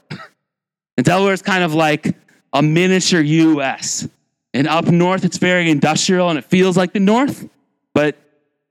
And 0.97 1.05
Delaware 1.05 1.33
is 1.33 1.43
kind 1.43 1.65
of 1.65 1.75
like 1.75 2.15
a 2.53 2.63
miniature 2.63 3.21
U.S. 3.21 4.09
And 4.53 4.69
up 4.69 4.87
north, 4.87 5.25
it's 5.25 5.39
very 5.39 5.71
industrial 5.71 6.31
and 6.31 6.39
it 6.39 6.45
feels 6.45 6.77
like 6.77 6.93
the 6.93 7.01
north, 7.01 7.49
but 7.93 8.17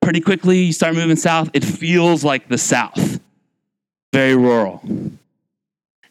pretty 0.02 0.22
quickly 0.22 0.64
you 0.64 0.74
start 0.74 0.96
moving 0.96 1.16
south, 1.16 1.50
it 1.54 1.64
feels 1.64 2.24
like 2.24 2.48
the 2.48 2.58
south. 2.58 3.20
Very 4.12 4.36
rural. 4.36 4.82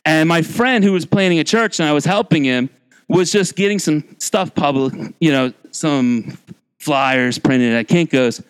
And 0.05 0.29
my 0.29 0.43
friend 0.43 0.83
who 0.83 0.93
was 0.93 1.07
planning 1.07 1.39
a 1.39 1.45
church 1.45 1.79
and 1.79 1.89
I 1.89 1.93
was 1.93 2.05
helping 2.05 2.45
him 2.45 2.69
was 3.09 3.31
just 3.31 3.57
getting 3.57 3.79
some 3.79 4.05
stuff 4.19 4.55
public, 4.55 5.15
you 5.21 5.31
know, 5.31 5.53
some 5.71 6.37
flyers 6.79 7.39
printed 7.39 7.75
at 7.75 7.87
Kinko's. 7.87 8.43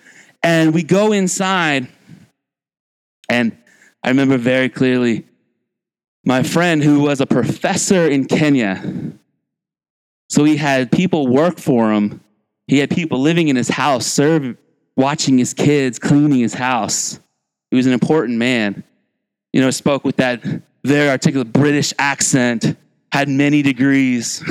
And 0.43 0.73
we 0.73 0.83
go 0.83 1.13
inside, 1.13 1.87
and 3.33 3.57
I 4.03 4.11
remember 4.11 4.37
very 4.37 4.69
clearly 4.69 5.25
my 6.23 6.43
friend 6.43 6.85
who 6.85 7.01
was 7.01 7.23
a 7.23 7.27
professor 7.27 8.07
in 8.07 8.27
Kenya. 8.27 8.83
So 10.29 10.45
he 10.45 10.59
had 10.59 10.93
people 10.93 11.27
work 11.27 11.59
for 11.59 11.93
him. 11.93 12.21
He 12.67 12.79
had 12.79 12.91
people 12.91 13.21
living 13.21 13.49
in 13.49 13.57
his 13.57 13.71
house, 13.71 14.07
serve, 14.07 14.57
watching 14.97 15.39
his 15.39 15.55
kids, 15.55 15.99
cleaning 15.99 16.41
his 16.41 16.53
house. 16.53 17.19
He 17.71 17.77
was 17.77 17.87
an 17.87 17.95
important 17.95 18.37
man. 18.37 18.85
You 19.55 19.63
know, 19.63 19.71
spoke 19.71 20.05
with 20.05 20.17
that 20.17 20.45
very 20.85 21.09
articulate 21.09 21.53
British 21.53 21.95
accent, 21.99 22.77
had 23.11 23.31
many 23.31 23.63
degrees. 23.63 24.45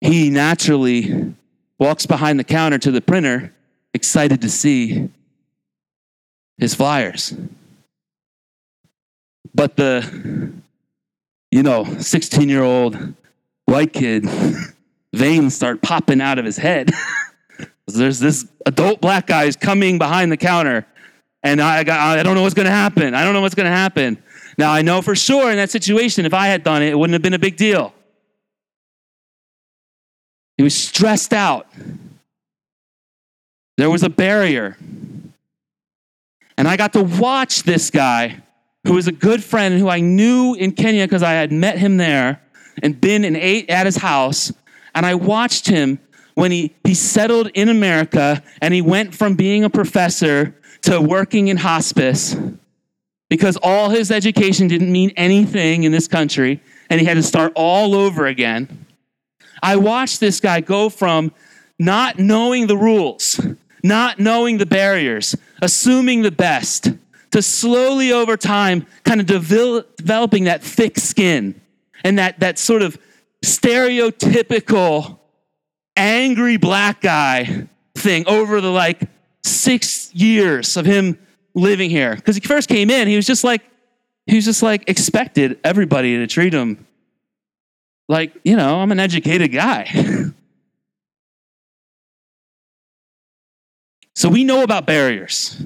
He 0.00 0.30
naturally 0.30 1.34
walks 1.78 2.06
behind 2.06 2.38
the 2.38 2.44
counter 2.44 2.78
to 2.78 2.90
the 2.90 3.02
printer, 3.02 3.52
excited 3.92 4.40
to 4.40 4.48
see 4.48 5.10
his 6.58 6.74
flyers. 6.74 7.34
But 9.54 9.76
the, 9.76 10.52
you 11.50 11.62
know, 11.62 11.84
16 11.84 12.48
year 12.48 12.62
old 12.62 13.14
white 13.64 13.92
kid, 13.92 14.26
veins 15.14 15.54
start 15.54 15.82
popping 15.82 16.20
out 16.20 16.38
of 16.38 16.44
his 16.44 16.56
head. 16.56 16.90
There's 17.86 18.20
this 18.20 18.46
adult 18.66 19.00
black 19.00 19.26
guy 19.26 19.44
is 19.44 19.56
coming 19.56 19.98
behind 19.98 20.30
the 20.30 20.36
counter 20.36 20.86
and 21.42 21.60
I, 21.60 21.84
got, 21.84 22.18
I 22.18 22.22
don't 22.22 22.34
know 22.34 22.42
what's 22.42 22.54
going 22.54 22.66
to 22.66 22.72
happen. 22.72 23.14
I 23.14 23.24
don't 23.24 23.32
know 23.32 23.40
what's 23.40 23.54
going 23.54 23.66
to 23.66 23.70
happen. 23.70 24.22
Now, 24.56 24.72
I 24.72 24.82
know 24.82 25.02
for 25.02 25.14
sure 25.14 25.50
in 25.50 25.56
that 25.56 25.70
situation, 25.70 26.26
if 26.26 26.34
I 26.34 26.48
had 26.48 26.64
done 26.64 26.82
it, 26.82 26.90
it 26.90 26.98
wouldn't 26.98 27.12
have 27.12 27.22
been 27.22 27.34
a 27.34 27.38
big 27.38 27.56
deal. 27.56 27.94
He 30.56 30.64
was 30.64 30.74
stressed 30.74 31.32
out. 31.32 31.68
There 33.76 33.88
was 33.88 34.02
a 34.02 34.10
barrier. 34.10 34.76
And 36.58 36.66
I 36.66 36.76
got 36.76 36.92
to 36.94 37.04
watch 37.04 37.62
this 37.62 37.88
guy 37.88 38.42
who 38.84 38.94
was 38.94 39.06
a 39.06 39.12
good 39.12 39.44
friend 39.44 39.74
and 39.74 39.80
who 39.80 39.88
I 39.88 40.00
knew 40.00 40.54
in 40.54 40.72
Kenya 40.72 41.06
because 41.06 41.22
I 41.22 41.32
had 41.32 41.52
met 41.52 41.78
him 41.78 41.98
there 41.98 42.42
and 42.82 43.00
been 43.00 43.24
and 43.24 43.36
ate 43.36 43.70
at 43.70 43.86
his 43.86 43.96
house. 43.96 44.52
And 44.92 45.06
I 45.06 45.14
watched 45.14 45.68
him 45.68 46.00
when 46.34 46.50
he, 46.50 46.74
he 46.82 46.94
settled 46.94 47.48
in 47.54 47.68
America 47.68 48.42
and 48.60 48.74
he 48.74 48.82
went 48.82 49.14
from 49.14 49.36
being 49.36 49.62
a 49.62 49.70
professor 49.70 50.54
to 50.82 51.00
working 51.00 51.46
in 51.46 51.58
hospice 51.58 52.36
because 53.28 53.56
all 53.62 53.90
his 53.90 54.10
education 54.10 54.66
didn't 54.66 54.90
mean 54.90 55.12
anything 55.16 55.84
in 55.84 55.92
this 55.92 56.08
country 56.08 56.60
and 56.90 57.00
he 57.00 57.06
had 57.06 57.14
to 57.14 57.22
start 57.22 57.52
all 57.54 57.94
over 57.94 58.26
again. 58.26 58.86
I 59.62 59.76
watched 59.76 60.18
this 60.18 60.40
guy 60.40 60.60
go 60.60 60.88
from 60.88 61.32
not 61.78 62.18
knowing 62.18 62.66
the 62.66 62.76
rules, 62.76 63.40
not 63.84 64.18
knowing 64.18 64.58
the 64.58 64.66
barriers, 64.66 65.36
assuming 65.60 66.22
the 66.22 66.30
best, 66.30 66.92
to 67.30 67.42
slowly 67.42 68.12
over 68.12 68.36
time 68.36 68.86
kind 69.04 69.20
of 69.20 69.26
developing 69.26 70.44
that 70.44 70.62
thick 70.62 70.98
skin 70.98 71.60
and 72.04 72.18
that, 72.18 72.40
that 72.40 72.58
sort 72.58 72.82
of 72.82 72.98
stereotypical 73.44 75.18
angry 75.96 76.56
black 76.56 77.00
guy 77.00 77.68
thing 77.94 78.26
over 78.26 78.60
the 78.60 78.70
like 78.70 79.02
six 79.44 80.14
years 80.14 80.76
of 80.76 80.86
him 80.86 81.18
living 81.54 81.90
here. 81.90 82.14
Because 82.14 82.36
he 82.36 82.40
first 82.40 82.68
came 82.68 82.90
in, 82.90 83.08
he 83.08 83.16
was 83.16 83.26
just 83.26 83.44
like, 83.44 83.62
he 84.26 84.36
was 84.36 84.44
just 84.44 84.62
like 84.62 84.88
expected 84.88 85.58
everybody 85.64 86.16
to 86.18 86.26
treat 86.26 86.52
him 86.52 86.86
like, 88.08 88.32
you 88.42 88.56
know, 88.56 88.80
I'm 88.80 88.90
an 88.90 89.00
educated 89.00 89.52
guy. 89.52 89.86
so 94.18 94.28
we 94.28 94.42
know 94.42 94.64
about 94.64 94.84
barriers. 94.84 95.56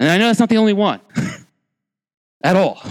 And 0.00 0.08
I 0.08 0.16
know 0.16 0.28
that's 0.28 0.40
not 0.40 0.48
the 0.48 0.56
only 0.56 0.72
one 0.72 1.02
at 2.42 2.56
all. 2.56 2.82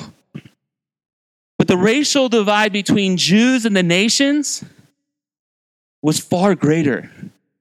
But 1.57 1.67
the 1.67 1.75
racial 1.75 2.29
divide 2.29 2.74
between 2.74 3.17
Jews 3.17 3.65
and 3.65 3.75
the 3.75 3.81
nations 3.81 4.63
was 6.03 6.19
far 6.19 6.53
greater, 6.53 7.10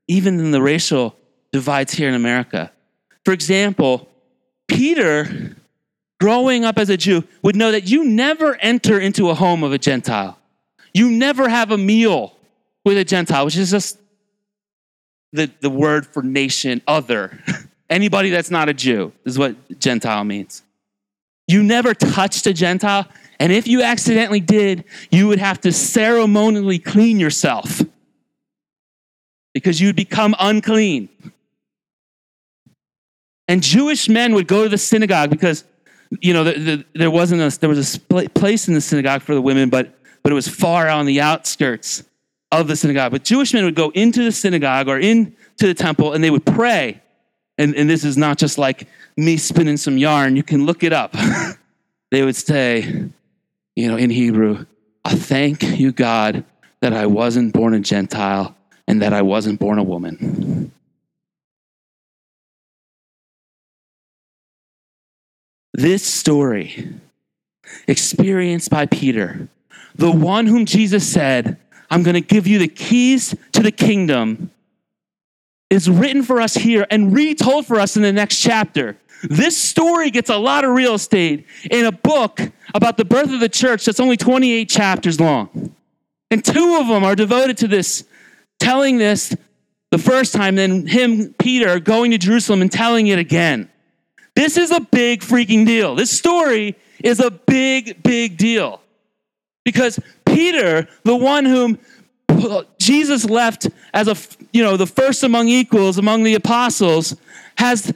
even 0.07 0.37
than 0.37 0.51
the 0.51 0.61
racial 0.61 1.17
divides 1.53 1.95
here 1.95 2.11
in 2.11 2.15
America. 2.15 2.71
For 3.25 3.33
example, 3.33 4.11
Peter, 4.69 5.57
growing 6.21 6.67
up 6.67 6.79
as 6.79 6.91
a 6.91 6.99
Jew, 6.99 7.25
would 7.41 7.57
know 7.57 7.73
that 7.73 7.89
you 7.89 8.05
never 8.05 8.57
enter 8.57 9.01
into 9.01 9.31
a 9.31 9.35
home 9.35 9.63
of 9.63 9.73
a 9.73 9.79
Gentile. 9.79 10.39
You 10.93 11.11
never 11.11 11.49
have 11.49 11.71
a 11.71 11.79
meal 11.79 12.37
with 12.85 12.99
a 12.99 13.05
Gentile, 13.05 13.47
which 13.47 13.57
is 13.57 13.71
just 13.71 13.99
the, 15.33 15.51
the 15.61 15.71
word 15.71 16.07
for 16.07 16.23
nation, 16.23 16.83
other. 16.87 17.39
Anybody 17.91 18.31
that's 18.31 18.51
not 18.51 18.69
a 18.69 18.75
Jew 18.75 19.13
is 19.25 19.39
what 19.39 19.79
Gentile 19.79 20.25
means. 20.25 20.63
You 21.47 21.63
never 21.63 21.95
touched 21.95 22.47
a 22.47 22.53
Gentile, 22.53 23.07
and 23.39 23.53
if 23.53 23.69
you 23.69 23.83
accidentally 23.83 24.41
did, 24.41 24.85
you 25.11 25.29
would 25.29 25.39
have 25.39 25.61
to 25.61 25.73
ceremonially 25.73 26.79
clean 26.79 27.21
yourself 27.21 27.83
because 29.55 29.81
you'd 29.81 29.97
become 29.97 30.35
unclean. 30.41 31.09
And 33.49 33.63
Jewish 33.63 34.09
men 34.09 34.35
would 34.35 34.49
go 34.49 34.65
to 34.65 34.69
the 34.69 34.79
synagogue 34.79 35.31
because, 35.31 35.65
you 36.21 36.33
know, 36.33 36.43
the, 36.43 36.53
the, 36.53 36.85
there 36.95 37.11
wasn't 37.11 37.41
a, 37.41 37.59
there 37.61 37.69
was 37.69 37.95
a 37.95 38.29
place 38.31 38.67
in 38.67 38.75
the 38.75 38.81
synagogue 38.81 39.23
for 39.23 39.35
the 39.35 39.41
women, 39.41 39.71
but, 39.71 39.95
but 40.25 40.33
it 40.33 40.35
was 40.35 40.49
far 40.49 40.89
on 40.89 41.07
the 41.07 41.21
outskirts 41.21 42.03
of 42.53 42.69
the 42.69 42.77
synagogue. 42.77 43.13
But 43.13 43.25
Jewish 43.25 43.53
men 43.53 43.65
would 43.65 43.75
go 43.75 43.91
into 43.91 44.25
the 44.25 44.33
synagogue 44.33 44.89
or 44.89 44.99
into 44.99 45.35
the 45.59 45.75
temple 45.75 46.13
and 46.13 46.23
they 46.23 46.31
would 46.31 46.47
pray 46.47 47.01
and, 47.59 47.75
and 47.75 47.89
this 47.89 48.05
is 48.05 48.17
not 48.17 48.39
just 48.39 48.59
like 48.59 48.87
me 49.17 49.37
spinning 49.37 49.77
some 49.77 49.97
yarn, 49.97 50.37
you 50.37 50.43
can 50.43 50.67
look 50.67 50.83
it 50.83 50.93
up. 50.93 51.15
they 52.11 52.23
would 52.23 52.37
say, 52.37 53.05
you 53.75 53.89
know, 53.89 53.97
in 53.97 54.11
Hebrew, 54.11 54.67
I 55.05 55.15
thank 55.15 55.63
you, 55.79 55.93
God, 55.93 56.45
that 56.81 56.93
I 56.93 57.07
wasn't 57.07 57.55
born 57.55 57.75
a 57.75 57.81
Gentile 57.81 58.55
and 58.87 59.01
that 59.03 59.13
I 59.13 59.23
wasn't 59.23 59.59
born 59.59 59.79
a 59.79 59.83
woman. 59.83 60.73
This 65.73 66.05
story, 66.05 66.89
experienced 67.87 68.71
by 68.71 68.87
Peter, 68.87 69.49
the 69.95 70.11
one 70.11 70.47
whom 70.47 70.65
Jesus 70.65 71.11
said, 71.11 71.59
I'm 71.91 72.03
going 72.03 72.15
to 72.15 72.21
give 72.21 72.47
you 72.47 72.59
the 72.59 72.69
keys 72.69 73.35
to 73.53 73.63
the 73.63 73.73
kingdom 73.73 74.51
is 75.71 75.91
written 75.91 76.23
for 76.23 76.41
us 76.41 76.55
here 76.55 76.87
and 76.91 77.13
retold 77.13 77.67
for 77.67 77.81
us 77.81 77.97
in 77.97 78.03
the 78.03 78.13
next 78.13 78.39
chapter. 78.41 78.97
This 79.23 79.57
story 79.57 80.11
gets 80.11 80.31
a 80.31 80.37
lot 80.37 80.65
of 80.65 80.73
real 80.73 80.95
estate 80.95 81.47
in 81.71 81.87
a 81.87 81.93
book 81.93 82.41
about 82.75 82.97
the 82.97 83.05
birth 83.05 83.33
of 83.33 83.41
the 83.41 83.49
church 83.49 83.85
that's 83.85 83.99
only 83.99 84.17
28 84.17 84.69
chapters 84.69 85.21
long. 85.21 85.75
And 86.31 86.45
two 86.45 86.77
of 86.81 86.89
them 86.89 87.05
are 87.05 87.17
devoted 87.17 87.57
to 87.59 87.69
this, 87.69 88.05
telling 88.61 88.99
this 88.99 89.35
the 89.91 89.99
first 89.99 90.35
time, 90.35 90.57
then 90.57 90.87
him, 90.87 91.35
Peter, 91.39 91.81
going 91.81 92.11
to 92.11 92.19
Jerusalem 92.19 92.63
and 92.63 92.71
telling 92.71 93.07
it 93.07 93.19
again. 93.19 93.71
This 94.35 94.57
is 94.57 94.71
a 94.71 94.81
big 94.81 95.21
freaking 95.21 95.65
deal. 95.65 95.95
This 95.95 96.11
story 96.11 96.77
is 97.03 97.21
a 97.21 97.31
big, 97.31 98.03
big 98.03 98.37
deal. 98.37 98.83
Because 99.67 99.99
Peter, 100.25 100.87
the 101.03 101.17
one 101.17 101.45
whom 101.45 101.81
Jesus 102.79 103.25
left 103.25 103.67
as 103.93 104.07
a, 104.07 104.17
you 104.53 104.63
know, 104.63 104.77
the 104.77 104.87
first 104.87 105.25
among 105.25 105.49
equals 105.49 105.99
among 105.99 106.23
the 106.23 106.35
apostles, 106.37 107.17
has 107.59 107.93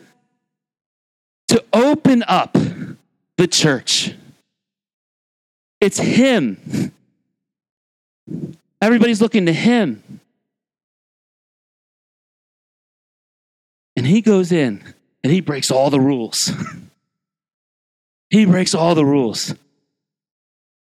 to 1.46 1.64
open 1.72 2.24
up 2.26 2.58
the 3.36 3.46
church. 3.46 4.12
It's 5.80 5.98
him. 5.98 6.92
Everybody's 8.82 9.22
looking 9.22 9.46
to 9.46 9.52
him. 9.52 10.02
And 13.94 14.04
he 14.04 14.20
goes 14.22 14.50
in 14.50 14.82
and 15.22 15.32
he 15.32 15.40
breaks 15.40 15.70
all 15.70 15.88
the 15.88 16.00
rules. 16.00 16.50
he 18.30 18.44
breaks 18.44 18.74
all 18.74 18.96
the 18.96 19.04
rules. 19.04 19.54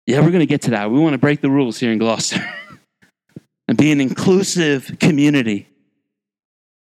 Yeah, 0.07 0.21
we're 0.21 0.31
going 0.31 0.39
to 0.39 0.45
get 0.45 0.63
to 0.63 0.71
that. 0.71 0.89
We 0.89 0.99
want 0.99 1.13
to 1.13 1.19
break 1.19 1.41
the 1.41 1.49
rules 1.49 1.77
here 1.77 1.91
in 1.91 1.99
Gloucester. 1.99 2.41
and 3.67 3.77
be 3.77 3.91
an 3.91 3.99
inclusive 3.99 4.97
community. 4.99 5.67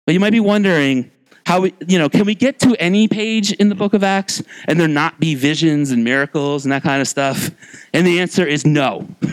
But 0.06 0.14
you 0.14 0.20
might 0.20 0.32
be 0.32 0.40
wondering 0.40 1.10
how 1.44 1.60
we, 1.60 1.74
you 1.86 1.98
know, 1.98 2.08
can 2.08 2.24
we 2.24 2.34
get 2.34 2.58
to 2.60 2.74
any 2.80 3.08
page 3.08 3.52
in 3.52 3.68
the 3.68 3.74
book 3.74 3.92
of 3.92 4.02
Acts 4.02 4.42
and 4.66 4.80
there 4.80 4.88
not 4.88 5.20
be 5.20 5.34
visions 5.34 5.90
and 5.90 6.02
miracles 6.02 6.64
and 6.64 6.72
that 6.72 6.82
kind 6.82 7.02
of 7.02 7.08
stuff? 7.08 7.50
And 7.92 8.06
the 8.06 8.20
answer 8.20 8.46
is 8.46 8.66
no. 8.66 9.06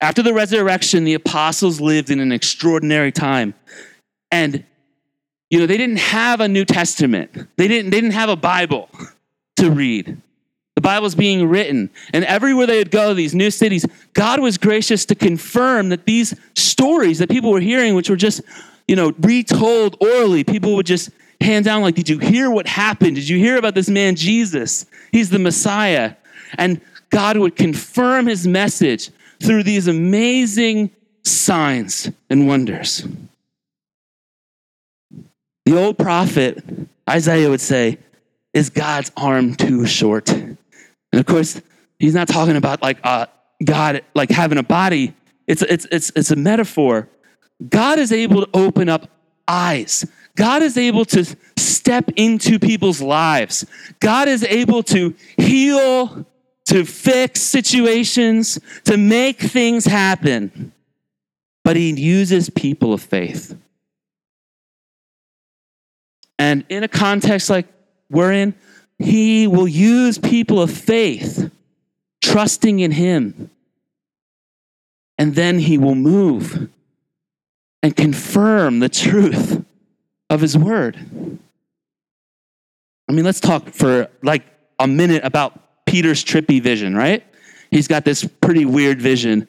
After 0.00 0.22
the 0.22 0.32
resurrection, 0.32 1.04
the 1.04 1.14
apostles 1.14 1.80
lived 1.80 2.08
in 2.10 2.20
an 2.20 2.32
extraordinary 2.32 3.12
time. 3.12 3.54
And 4.30 4.64
you 5.50 5.58
know, 5.58 5.66
they 5.66 5.76
didn't 5.76 5.98
have 5.98 6.40
a 6.40 6.48
New 6.48 6.64
Testament. 6.64 7.48
They 7.56 7.68
didn't 7.68 7.90
they 7.90 8.00
didn't 8.00 8.14
have 8.14 8.28
a 8.28 8.36
Bible 8.36 8.88
to 9.56 9.70
read. 9.70 10.20
The 10.78 10.82
Bible's 10.82 11.16
being 11.16 11.48
written. 11.48 11.90
And 12.12 12.24
everywhere 12.24 12.64
they 12.64 12.78
would 12.78 12.92
go, 12.92 13.12
these 13.12 13.34
new 13.34 13.50
cities, 13.50 13.84
God 14.12 14.38
was 14.38 14.56
gracious 14.56 15.04
to 15.06 15.16
confirm 15.16 15.88
that 15.88 16.06
these 16.06 16.38
stories 16.54 17.18
that 17.18 17.28
people 17.28 17.50
were 17.50 17.58
hearing, 17.58 17.96
which 17.96 18.08
were 18.08 18.14
just, 18.14 18.42
you 18.86 18.94
know, 18.94 19.12
retold 19.18 19.96
orally, 20.00 20.44
people 20.44 20.76
would 20.76 20.86
just 20.86 21.10
hand 21.40 21.64
down, 21.64 21.82
like, 21.82 21.96
did 21.96 22.08
you 22.08 22.20
hear 22.20 22.48
what 22.48 22.68
happened? 22.68 23.16
Did 23.16 23.28
you 23.28 23.38
hear 23.38 23.56
about 23.56 23.74
this 23.74 23.88
man, 23.88 24.14
Jesus? 24.14 24.86
He's 25.10 25.30
the 25.30 25.40
Messiah. 25.40 26.14
And 26.58 26.80
God 27.10 27.38
would 27.38 27.56
confirm 27.56 28.28
his 28.28 28.46
message 28.46 29.10
through 29.42 29.64
these 29.64 29.88
amazing 29.88 30.90
signs 31.24 32.08
and 32.30 32.46
wonders. 32.46 33.04
The 35.66 35.76
old 35.76 35.98
prophet, 35.98 36.62
Isaiah, 37.10 37.50
would 37.50 37.60
say, 37.60 37.98
Is 38.54 38.70
God's 38.70 39.10
arm 39.16 39.56
too 39.56 39.84
short? 39.84 40.32
And 41.12 41.20
of 41.20 41.26
course, 41.26 41.60
he's 41.98 42.14
not 42.14 42.28
talking 42.28 42.56
about 42.56 42.82
like 42.82 42.98
uh, 43.02 43.26
God 43.64 44.02
like 44.14 44.30
having 44.30 44.58
a 44.58 44.62
body. 44.62 45.14
It's, 45.46 45.62
it's, 45.62 45.86
it's, 45.90 46.12
it's 46.14 46.30
a 46.30 46.36
metaphor. 46.36 47.08
God 47.68 47.98
is 47.98 48.12
able 48.12 48.44
to 48.44 48.50
open 48.54 48.88
up 48.88 49.08
eyes. 49.46 50.06
God 50.36 50.62
is 50.62 50.76
able 50.76 51.04
to 51.06 51.24
step 51.56 52.10
into 52.16 52.58
people's 52.58 53.00
lives. 53.00 53.66
God 53.98 54.28
is 54.28 54.44
able 54.44 54.82
to 54.84 55.14
heal, 55.36 56.26
to 56.66 56.84
fix 56.84 57.40
situations, 57.40 58.60
to 58.84 58.96
make 58.96 59.40
things 59.40 59.86
happen. 59.86 60.72
But 61.64 61.76
he 61.76 61.90
uses 61.90 62.50
people 62.50 62.92
of 62.92 63.02
faith. 63.02 63.56
And 66.38 66.64
in 66.68 66.84
a 66.84 66.88
context 66.88 67.50
like 67.50 67.66
we're 68.10 68.32
in, 68.32 68.54
he 68.98 69.46
will 69.46 69.68
use 69.68 70.18
people 70.18 70.60
of 70.60 70.70
faith, 70.70 71.50
trusting 72.20 72.80
in 72.80 72.90
Him. 72.90 73.50
And 75.16 75.34
then 75.34 75.58
He 75.58 75.78
will 75.78 75.94
move 75.94 76.68
and 77.82 77.96
confirm 77.96 78.80
the 78.80 78.88
truth 78.88 79.64
of 80.30 80.40
His 80.40 80.58
Word. 80.58 80.96
I 83.08 83.12
mean, 83.12 83.24
let's 83.24 83.40
talk 83.40 83.70
for 83.70 84.08
like 84.22 84.44
a 84.78 84.86
minute 84.86 85.24
about 85.24 85.86
Peter's 85.86 86.22
trippy 86.22 86.60
vision, 86.60 86.94
right? 86.94 87.24
He's 87.70 87.88
got 87.88 88.04
this 88.04 88.24
pretty 88.24 88.64
weird 88.64 89.00
vision. 89.00 89.48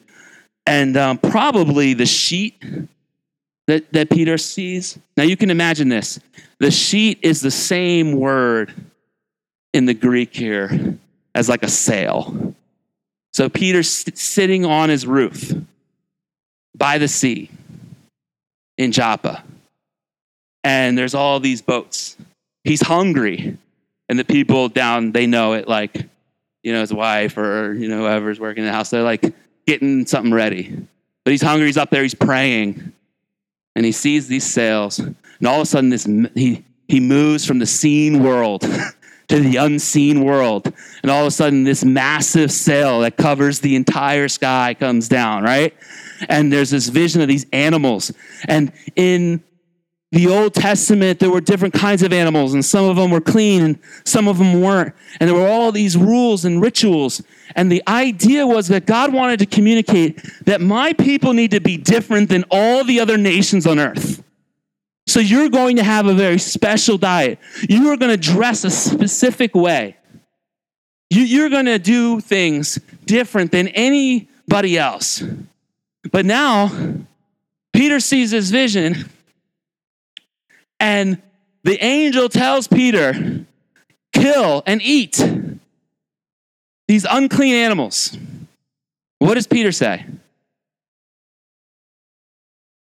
And 0.66 0.96
um, 0.96 1.18
probably 1.18 1.94
the 1.94 2.06
sheet 2.06 2.62
that, 3.66 3.92
that 3.92 4.10
Peter 4.10 4.38
sees. 4.38 4.98
Now, 5.16 5.24
you 5.24 5.36
can 5.36 5.50
imagine 5.50 5.88
this 5.88 6.20
the 6.58 6.70
sheet 6.70 7.18
is 7.22 7.40
the 7.40 7.50
same 7.50 8.12
word 8.12 8.72
in 9.72 9.84
the 9.84 9.94
Greek 9.94 10.34
here 10.34 10.98
as 11.34 11.48
like 11.48 11.62
a 11.62 11.68
sail. 11.68 12.54
So 13.32 13.48
Peter's 13.48 14.04
sitting 14.18 14.64
on 14.64 14.88
his 14.88 15.06
roof 15.06 15.52
by 16.76 16.98
the 16.98 17.08
sea 17.08 17.50
in 18.76 18.92
Joppa. 18.92 19.44
And 20.64 20.96
there's 20.98 21.14
all 21.14 21.40
these 21.40 21.62
boats. 21.62 22.16
He's 22.64 22.80
hungry. 22.80 23.56
And 24.08 24.18
the 24.18 24.24
people 24.24 24.68
down, 24.68 25.12
they 25.12 25.26
know 25.26 25.52
it 25.52 25.68
like, 25.68 25.96
you 26.62 26.72
know, 26.72 26.80
his 26.80 26.92
wife 26.92 27.38
or, 27.38 27.74
you 27.74 27.88
know, 27.88 28.00
whoever's 28.00 28.40
working 28.40 28.64
in 28.64 28.66
the 28.66 28.72
house, 28.72 28.90
they're 28.90 29.02
like 29.02 29.32
getting 29.66 30.04
something 30.06 30.32
ready. 30.32 30.76
But 31.24 31.30
he's 31.30 31.42
hungry, 31.42 31.66
he's 31.66 31.76
up 31.76 31.90
there, 31.90 32.02
he's 32.02 32.14
praying. 32.14 32.92
And 33.76 33.84
he 33.84 33.92
sees 33.92 34.26
these 34.26 34.44
sails. 34.44 34.98
And 34.98 35.46
all 35.46 35.56
of 35.56 35.62
a 35.62 35.66
sudden, 35.66 35.90
this, 35.90 36.04
he, 36.34 36.64
he 36.88 36.98
moves 36.98 37.46
from 37.46 37.60
the 37.60 37.66
seen 37.66 38.22
world 38.22 38.66
to 39.30 39.40
the 39.40 39.56
unseen 39.56 40.24
world. 40.24 40.72
And 41.02 41.10
all 41.10 41.22
of 41.22 41.28
a 41.28 41.30
sudden, 41.30 41.62
this 41.64 41.84
massive 41.84 42.50
sail 42.50 43.00
that 43.00 43.16
covers 43.16 43.60
the 43.60 43.76
entire 43.76 44.28
sky 44.28 44.74
comes 44.74 45.08
down, 45.08 45.44
right? 45.44 45.74
And 46.28 46.52
there's 46.52 46.70
this 46.70 46.88
vision 46.88 47.22
of 47.22 47.28
these 47.28 47.46
animals. 47.52 48.12
And 48.48 48.72
in 48.96 49.42
the 50.10 50.26
Old 50.26 50.54
Testament, 50.54 51.20
there 51.20 51.30
were 51.30 51.40
different 51.40 51.74
kinds 51.74 52.02
of 52.02 52.12
animals, 52.12 52.54
and 52.54 52.64
some 52.64 52.84
of 52.86 52.96
them 52.96 53.12
were 53.12 53.20
clean 53.20 53.62
and 53.62 53.78
some 54.04 54.26
of 54.26 54.38
them 54.38 54.60
weren't. 54.60 54.92
And 55.20 55.30
there 55.30 55.36
were 55.36 55.46
all 55.46 55.70
these 55.70 55.96
rules 55.96 56.44
and 56.44 56.60
rituals. 56.60 57.22
And 57.54 57.70
the 57.70 57.84
idea 57.86 58.44
was 58.44 58.66
that 58.68 58.86
God 58.86 59.12
wanted 59.12 59.38
to 59.38 59.46
communicate 59.46 60.20
that 60.44 60.60
my 60.60 60.92
people 60.94 61.32
need 61.32 61.52
to 61.52 61.60
be 61.60 61.76
different 61.76 62.28
than 62.28 62.44
all 62.50 62.82
the 62.82 62.98
other 62.98 63.16
nations 63.16 63.64
on 63.64 63.78
earth. 63.78 64.24
So 65.06 65.20
you're 65.20 65.48
going 65.48 65.76
to 65.76 65.82
have 65.82 66.06
a 66.06 66.14
very 66.14 66.38
special 66.38 66.96
diet. 66.98 67.38
You 67.68 67.90
are 67.90 67.96
going 67.96 68.10
to 68.10 68.16
dress 68.16 68.64
a 68.64 68.70
specific 68.70 69.54
way. 69.54 69.96
You, 71.10 71.44
are 71.44 71.48
going 71.48 71.66
to 71.66 71.80
do 71.80 72.20
things 72.20 72.78
different 73.04 73.50
than 73.50 73.68
anybody 73.68 74.78
else. 74.78 75.22
But 76.12 76.24
now, 76.24 76.70
Peter 77.72 77.98
sees 77.98 78.30
this 78.30 78.50
vision, 78.50 79.10
and 80.78 81.20
the 81.64 81.82
angel 81.84 82.28
tells 82.28 82.68
Peter, 82.68 83.44
kill 84.12 84.62
and 84.66 84.80
eat 84.82 85.20
these 86.86 87.06
unclean 87.08 87.54
animals. 87.54 88.16
What 89.18 89.34
does 89.34 89.46
Peter 89.46 89.72
say? 89.72 90.06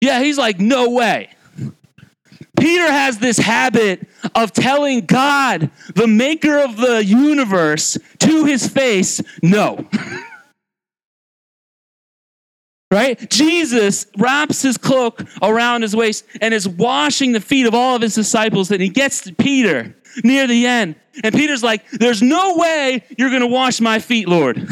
Yeah, 0.00 0.22
he's 0.22 0.38
like, 0.38 0.60
no 0.60 0.90
way. 0.90 1.30
Peter 2.58 2.90
has 2.90 3.18
this 3.18 3.38
habit 3.38 4.06
of 4.34 4.52
telling 4.52 5.06
God, 5.06 5.70
the 5.94 6.06
maker 6.06 6.58
of 6.58 6.76
the 6.76 7.04
universe, 7.04 7.96
to 8.20 8.44
his 8.44 8.68
face, 8.68 9.20
no. 9.42 9.88
right? 12.90 13.28
Jesus 13.30 14.06
wraps 14.16 14.62
his 14.62 14.76
cloak 14.76 15.22
around 15.42 15.82
his 15.82 15.94
waist 15.94 16.24
and 16.40 16.54
is 16.54 16.68
washing 16.68 17.32
the 17.32 17.40
feet 17.40 17.66
of 17.66 17.74
all 17.74 17.96
of 17.96 18.02
his 18.02 18.14
disciples. 18.14 18.70
And 18.70 18.80
he 18.80 18.88
gets 18.88 19.22
to 19.22 19.34
Peter 19.34 19.94
near 20.24 20.46
the 20.46 20.66
end. 20.66 20.96
And 21.22 21.34
Peter's 21.34 21.62
like, 21.62 21.88
There's 21.90 22.22
no 22.22 22.56
way 22.56 23.04
you're 23.16 23.30
going 23.30 23.42
to 23.42 23.46
wash 23.46 23.80
my 23.80 23.98
feet, 23.98 24.28
Lord. 24.28 24.56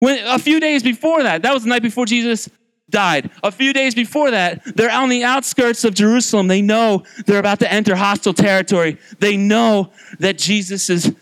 when, 0.00 0.24
a 0.26 0.38
few 0.38 0.60
days 0.60 0.82
before 0.82 1.22
that, 1.22 1.42
that 1.42 1.54
was 1.54 1.62
the 1.62 1.68
night 1.68 1.82
before 1.82 2.06
Jesus 2.06 2.48
died. 2.90 3.30
A 3.42 3.50
few 3.50 3.72
days 3.72 3.94
before 3.94 4.30
that, 4.30 4.62
they're 4.76 4.90
on 4.90 5.08
the 5.08 5.24
outskirts 5.24 5.84
of 5.84 5.94
Jerusalem. 5.94 6.48
They 6.48 6.62
know 6.62 7.04
they're 7.26 7.38
about 7.38 7.60
to 7.60 7.72
enter 7.72 7.94
hostile 7.94 8.34
territory. 8.34 8.98
They 9.18 9.36
know 9.36 9.90
that 10.18 10.38
Jesus 10.38 10.90
is, 10.90 11.14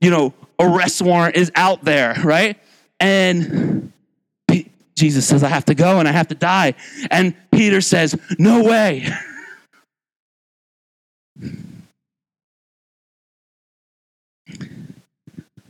you 0.00 0.10
know, 0.10 0.34
arrest 0.58 1.02
warrant 1.02 1.36
is 1.36 1.50
out 1.54 1.84
there, 1.84 2.14
right? 2.24 2.58
And 2.98 3.92
Jesus 5.00 5.26
says, 5.26 5.42
I 5.42 5.48
have 5.48 5.64
to 5.64 5.74
go 5.74 5.98
and 5.98 6.06
I 6.06 6.12
have 6.12 6.28
to 6.28 6.34
die. 6.34 6.74
And 7.10 7.34
Peter 7.50 7.80
says, 7.80 8.18
No 8.38 8.62
way. 8.62 9.08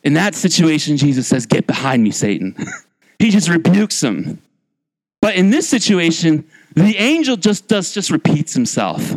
In 0.03 0.15
that 0.15 0.35
situation, 0.35 0.97
Jesus 0.97 1.29
says, 1.29 1.47
Get 1.47 1.67
behind 1.69 2.03
me, 2.03 2.11
Satan. 2.11 2.57
he 3.21 3.31
just 3.31 3.49
rebukes 3.49 4.03
him. 4.03 4.43
But 5.21 5.35
in 5.37 5.51
this 5.51 5.69
situation, 5.69 6.49
the 6.75 6.97
angel 6.97 7.37
just 7.37 7.69
does 7.69 7.93
just 7.93 8.11
repeats 8.11 8.55
himself. 8.55 9.15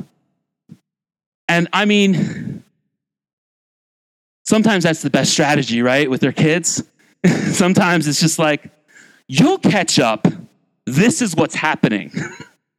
And 1.48 1.68
I 1.72 1.86
mean, 1.86 2.64
sometimes 4.46 4.84
that's 4.84 5.02
the 5.02 5.10
best 5.10 5.32
strategy, 5.32 5.82
right? 5.82 6.10
With 6.10 6.22
their 6.22 6.32
kids. 6.32 6.84
sometimes 7.52 8.08
it's 8.08 8.20
just 8.20 8.40
like, 8.40 8.70
you'll 9.28 9.60
catch 9.60 10.00
up. 10.00 10.28
This 10.86 11.22
is 11.22 11.36
what's 11.36 11.56
happening. 11.56 12.12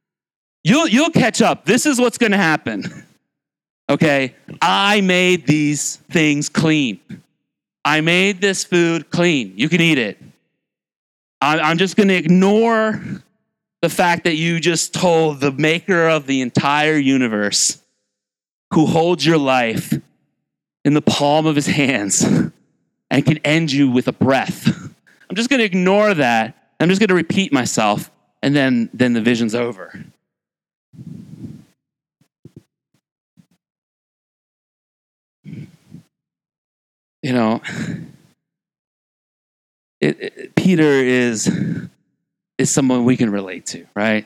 you'll, 0.63 0.87
you'll 0.87 1.09
catch 1.09 1.41
up. 1.41 1.65
This 1.65 1.85
is 1.85 1.99
what's 1.99 2.17
going 2.17 2.31
to 2.31 2.37
happen. 2.37 3.05
Okay, 3.87 4.33
I 4.61 5.01
made 5.01 5.45
these 5.45 5.97
things 6.09 6.49
clean. 6.49 6.99
I 7.83 8.01
made 8.01 8.41
this 8.41 8.63
food 8.63 9.11
clean. 9.11 9.53
You 9.55 9.69
can 9.69 9.79
eat 9.79 9.99
it. 9.99 10.17
I'm 11.45 11.77
just 11.77 11.95
going 11.95 12.07
to 12.07 12.15
ignore 12.15 13.01
the 13.81 13.89
fact 13.89 14.23
that 14.23 14.35
you 14.35 14.59
just 14.59 14.93
told 14.93 15.39
the 15.39 15.51
maker 15.51 16.07
of 16.07 16.25
the 16.25 16.41
entire 16.41 16.95
universe, 16.95 17.81
who 18.73 18.87
holds 18.87 19.25
your 19.25 19.37
life 19.37 19.93
in 20.83 20.93
the 20.93 21.01
palm 21.01 21.45
of 21.45 21.55
his 21.55 21.67
hands 21.67 22.23
and 23.11 23.25
can 23.25 23.37
end 23.39 23.71
you 23.71 23.89
with 23.89 24.07
a 24.07 24.11
breath. 24.11 24.67
I'm 25.29 25.35
just 25.35 25.49
going 25.49 25.59
to 25.59 25.65
ignore 25.65 26.13
that. 26.15 26.73
I'm 26.79 26.89
just 26.89 26.99
going 26.99 27.09
to 27.09 27.15
repeat 27.15 27.53
myself, 27.53 28.11
and 28.41 28.55
then, 28.55 28.89
then 28.93 29.13
the 29.13 29.21
vision's 29.21 29.55
over. 29.55 30.03
You 37.21 37.33
know, 37.33 37.61
it, 40.05 40.21
it, 40.21 40.55
Peter 40.55 40.83
is 40.83 41.51
is 42.57 42.71
someone 42.71 43.03
we 43.03 43.17
can 43.17 43.31
relate 43.31 43.65
to, 43.67 43.85
right? 43.95 44.25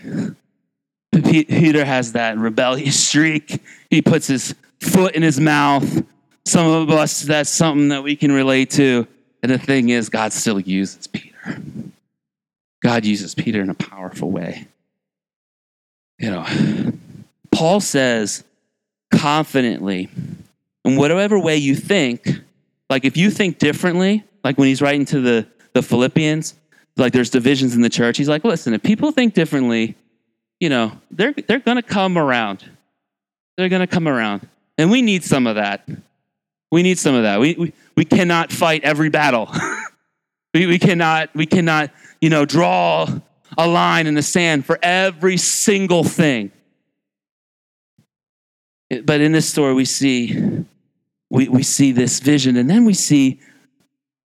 Peter 1.12 1.84
has 1.84 2.12
that 2.14 2.38
rebellious 2.38 3.02
streak. 3.02 3.62
He 3.90 4.02
puts 4.02 4.28
his 4.28 4.54
foot 4.80 5.16
in 5.16 5.24
his 5.24 5.40
mouth. 5.40 6.04
Some 6.46 6.68
of 6.68 6.90
us, 6.92 7.22
that's 7.22 7.50
something 7.50 7.90
that 7.90 8.04
we 8.04 8.16
can 8.16 8.32
relate 8.32 8.70
to. 8.72 9.08
And 9.42 9.52
the 9.52 9.58
thing 9.58 9.90
is, 9.90 10.10
God 10.10 10.32
still 10.32 10.60
uses 10.60 11.08
Peter. 11.08 11.60
God 12.84 13.06
uses 13.06 13.34
Peter 13.34 13.62
in 13.62 13.70
a 13.70 13.74
powerful 13.74 14.30
way. 14.30 14.68
You 16.20 16.32
know, 16.32 16.46
Paul 17.52 17.80
says 17.80 18.44
confidently, 19.12 20.10
in 20.86 20.96
whatever 20.98 21.40
way 21.40 21.58
you 21.58 21.76
think, 21.76 22.28
like 22.90 23.06
if 23.06 23.18
you 23.18 23.32
think 23.32 23.58
differently, 23.58 24.24
like 24.44 24.58
when 24.58 24.68
he's 24.68 24.82
writing 24.82 25.06
to 25.06 25.22
the 25.22 25.48
the 25.74 25.82
Philippians, 25.82 26.56
like 26.98 27.14
there's 27.14 27.30
divisions 27.30 27.76
in 27.76 27.82
the 27.82 27.90
church. 27.90 28.18
He's 28.18 28.30
like, 28.30 28.44
listen, 28.44 28.74
if 28.74 28.84
people 28.84 29.12
think 29.12 29.34
differently, 29.34 29.96
you 30.60 30.70
know, 30.70 30.92
they're 31.12 31.34
they're 31.34 31.60
gonna 31.60 31.82
come 31.82 32.18
around. 32.18 32.70
They're 33.58 33.70
gonna 33.70 33.88
come 33.88 34.08
around. 34.08 34.48
And 34.78 34.92
we 34.92 35.02
need 35.02 35.24
some 35.24 35.48
of 35.48 35.56
that. 35.56 35.88
We 36.72 36.84
need 36.84 37.00
some 37.00 37.16
of 37.16 37.24
that. 37.24 37.40
We 37.40 37.56
we, 37.56 37.74
we 37.96 38.06
cannot 38.06 38.52
fight 38.52 38.84
every 38.84 39.10
battle. 39.10 39.50
we, 40.54 40.68
we 40.68 40.80
cannot, 40.80 41.30
we 41.36 41.46
cannot, 41.46 41.92
you 42.22 42.30
know, 42.30 42.46
draw 42.46 43.08
a 43.58 43.68
line 43.68 44.08
in 44.08 44.14
the 44.14 44.22
sand 44.22 44.66
for 44.66 44.80
every 44.82 45.38
single 45.38 46.04
thing. 46.04 46.52
But 49.04 49.22
in 49.22 49.32
this 49.32 49.48
story, 49.48 49.74
we 49.74 49.86
see 49.86 50.66
we, 51.30 51.48
we 51.48 51.62
see 51.62 51.92
this 51.92 52.20
vision, 52.20 52.58
and 52.58 52.70
then 52.70 52.86
we 52.86 52.94
see 52.94 53.40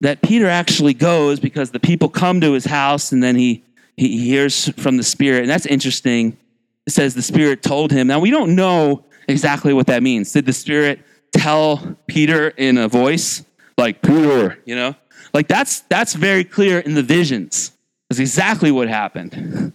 that 0.04 0.22
Peter 0.22 0.50
actually 0.50 0.94
goes 0.94 1.40
because 1.40 1.72
the 1.72 1.80
people 1.80 2.10
come 2.10 2.42
to 2.42 2.52
his 2.52 2.66
house 2.66 3.14
and 3.14 3.24
then 3.24 3.38
he, 3.38 3.64
he 3.96 4.20
hears 4.20 4.68
from 4.78 4.98
the 4.98 5.04
Spirit. 5.04 5.44
And 5.44 5.50
that's 5.50 5.66
interesting. 5.66 6.38
It 6.86 6.92
says 6.92 7.16
the 7.16 7.22
Spirit 7.22 7.64
told 7.64 7.90
him. 7.90 8.08
Now, 8.08 8.20
we 8.20 8.30
don't 8.30 8.54
know 8.54 9.06
exactly 9.30 9.74
what 9.74 9.88
that 9.88 10.04
means. 10.04 10.34
Did 10.34 10.46
the 10.46 10.52
Spirit 10.52 11.00
tell 11.32 11.96
Peter 12.08 12.50
in 12.50 12.78
a 12.78 12.90
voice 12.90 13.46
like, 13.78 14.02
Peter, 14.02 14.60
you 14.66 14.76
know? 14.76 14.94
Like, 15.34 15.48
that's, 15.48 15.80
that's 15.82 16.16
very 16.16 16.44
clear 16.44 16.80
in 16.80 16.96
the 16.96 17.02
visions. 17.02 17.72
That's 18.10 18.20
exactly 18.20 18.72
what 18.72 18.90
happened. 18.90 19.72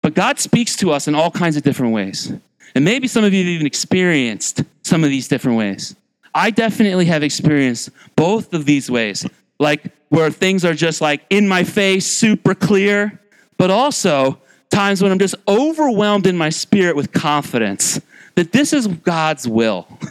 But 0.00 0.14
God 0.14 0.38
speaks 0.38 0.76
to 0.76 0.92
us 0.92 1.08
in 1.08 1.16
all 1.16 1.32
kinds 1.32 1.56
of 1.56 1.64
different 1.64 1.92
ways. 1.92 2.32
And 2.76 2.84
maybe 2.84 3.08
some 3.08 3.24
of 3.24 3.34
you 3.34 3.40
have 3.40 3.48
even 3.48 3.66
experienced 3.66 4.62
some 4.82 5.02
of 5.02 5.10
these 5.10 5.26
different 5.26 5.58
ways. 5.58 5.96
I 6.34 6.50
definitely 6.50 7.06
have 7.06 7.22
experienced 7.22 7.90
both 8.16 8.54
of 8.54 8.64
these 8.64 8.90
ways, 8.90 9.26
like 9.58 9.84
where 10.08 10.30
things 10.30 10.64
are 10.64 10.74
just 10.74 11.00
like 11.00 11.22
in 11.30 11.46
my 11.46 11.64
face, 11.64 12.06
super 12.06 12.54
clear, 12.54 13.20
but 13.58 13.70
also 13.70 14.38
times 14.70 15.02
when 15.02 15.12
I'm 15.12 15.18
just 15.18 15.34
overwhelmed 15.46 16.26
in 16.26 16.36
my 16.36 16.48
spirit 16.48 16.96
with 16.96 17.12
confidence 17.12 18.00
that 18.34 18.52
this 18.52 18.72
is 18.72 18.86
God's 18.86 19.46
will. 19.46 19.86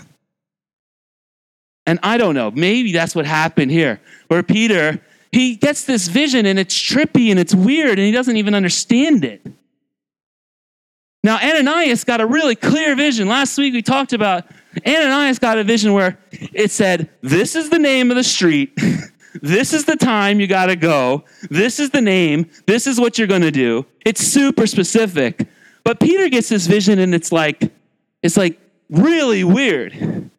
And 1.88 2.00
I 2.04 2.18
don't 2.18 2.36
know, 2.36 2.52
maybe 2.52 2.92
that's 2.92 3.16
what 3.16 3.26
happened 3.26 3.72
here, 3.72 4.00
where 4.28 4.44
Peter, 4.44 5.02
he 5.32 5.56
gets 5.56 5.84
this 5.84 6.08
vision 6.08 6.46
and 6.46 6.60
it's 6.60 6.76
trippy 6.76 7.32
and 7.32 7.40
it's 7.40 7.56
weird 7.56 7.98
and 7.98 8.06
he 8.06 8.12
doesn't 8.12 8.38
even 8.38 8.54
understand 8.54 9.26
it. 9.26 9.42
Now, 11.24 11.38
Ananias 11.38 12.04
got 12.04 12.22
a 12.22 12.26
really 12.26 12.56
clear 12.56 12.96
vision. 12.96 13.28
Last 13.28 13.58
week 13.58 13.74
we 13.74 13.82
talked 13.82 14.14
about 14.14 14.46
Ananias 14.86 15.40
got 15.40 15.58
a 15.58 15.64
vision 15.64 15.94
where 15.94 16.18
it 16.32 16.72
said, 16.72 17.10
This 17.22 17.56
is 17.56 17.70
the 17.70 17.80
name 17.80 18.10
of 18.10 18.18
the 18.18 18.24
street. 18.24 18.78
this 19.42 19.74
is 19.74 19.86
the 19.86 19.96
time 19.96 20.40
you 20.40 20.48
got 20.48 20.68
to 20.68 20.76
go. 20.76 21.24
This 21.50 21.80
is 21.80 21.90
the 21.90 22.02
name. 22.02 22.50
This 22.66 22.88
is 22.88 23.00
what 23.00 23.18
you're 23.18 23.28
going 23.28 23.42
to 23.42 23.52
do. 23.52 23.86
It's 24.06 24.22
super 24.22 24.68
specific. 24.68 25.48
But 25.84 26.00
Peter 26.00 26.30
gets 26.30 26.50
this 26.50 26.68
vision 26.68 27.00
and 27.00 27.14
it's 27.14 27.32
like, 27.32 27.72
it's 28.22 28.38
like 28.38 28.60
really 28.90 29.44
weird. 29.44 30.30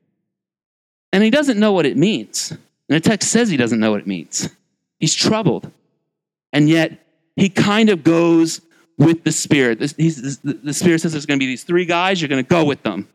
And 1.13 1.23
he 1.23 1.31
doesn't 1.31 1.59
know 1.59 1.73
what 1.73 1.85
it 1.85 1.97
means. 1.97 2.51
And 2.51 2.61
the 2.89 3.01
text 3.01 3.31
says 3.31 3.49
he 3.49 3.57
doesn't 3.57 3.81
know 3.81 3.91
what 3.91 4.01
it 4.01 4.07
means. 4.07 4.49
He's 4.99 5.15
troubled. 5.15 5.71
And 6.53 6.69
yet 6.69 7.07
he 7.37 7.49
kind 7.49 7.89
of 7.89 8.05
goes 8.05 8.61
with 8.99 9.25
the 9.25 9.33
Spirit. 9.33 9.79
the 9.81 10.73
Spirit 10.73 11.01
says 11.01 11.13
there's 11.13 11.27
going 11.27 11.39
to 11.39 11.43
be 11.43 11.49
these 11.49 11.65
three 11.65 11.85
guys, 11.85 12.21
you're 12.21 12.29
going 12.29 12.45
to 12.45 12.49
go 12.49 12.65
with 12.65 12.83
them. 12.83 13.09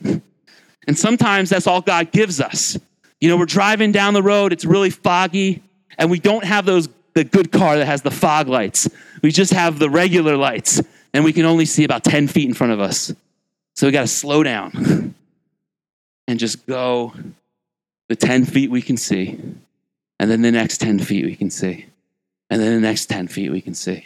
And 0.87 0.97
sometimes 0.97 1.49
that's 1.49 1.67
all 1.67 1.81
God 1.81 2.11
gives 2.11 2.39
us. 2.39 2.77
You 3.19 3.29
know, 3.29 3.37
we're 3.37 3.45
driving 3.45 3.91
down 3.91 4.13
the 4.13 4.23
road, 4.23 4.53
it's 4.53 4.65
really 4.65 4.89
foggy, 4.89 5.61
and 5.97 6.09
we 6.09 6.19
don't 6.19 6.43
have 6.43 6.65
those 6.65 6.87
the 7.13 7.23
good 7.23 7.51
car 7.51 7.77
that 7.77 7.85
has 7.85 8.03
the 8.03 8.11
fog 8.11 8.47
lights. 8.47 8.87
We 9.23 9.31
just 9.31 9.51
have 9.51 9.79
the 9.79 9.89
regular 9.89 10.37
lights, 10.37 10.81
and 11.13 11.23
we 11.23 11.33
can 11.33 11.45
only 11.45 11.65
see 11.65 11.83
about 11.83 12.03
10 12.03 12.27
feet 12.27 12.47
in 12.47 12.53
front 12.53 12.73
of 12.73 12.79
us. 12.79 13.11
So 13.75 13.87
we 13.87 13.91
got 13.91 14.01
to 14.01 14.07
slow 14.07 14.43
down 14.43 15.15
and 16.27 16.39
just 16.39 16.67
go 16.67 17.13
the 18.07 18.15
10 18.15 18.45
feet 18.45 18.69
we 18.69 18.83
can 18.83 18.97
see, 18.97 19.39
and 20.19 20.29
then 20.29 20.43
the 20.43 20.51
next 20.51 20.77
10 20.77 20.99
feet 20.99 21.25
we 21.25 21.35
can 21.35 21.49
see, 21.49 21.87
and 22.51 22.61
then 22.61 22.75
the 22.75 22.87
next 22.87 23.07
10 23.07 23.27
feet 23.27 23.51
we 23.51 23.61
can 23.61 23.73
see. 23.73 24.05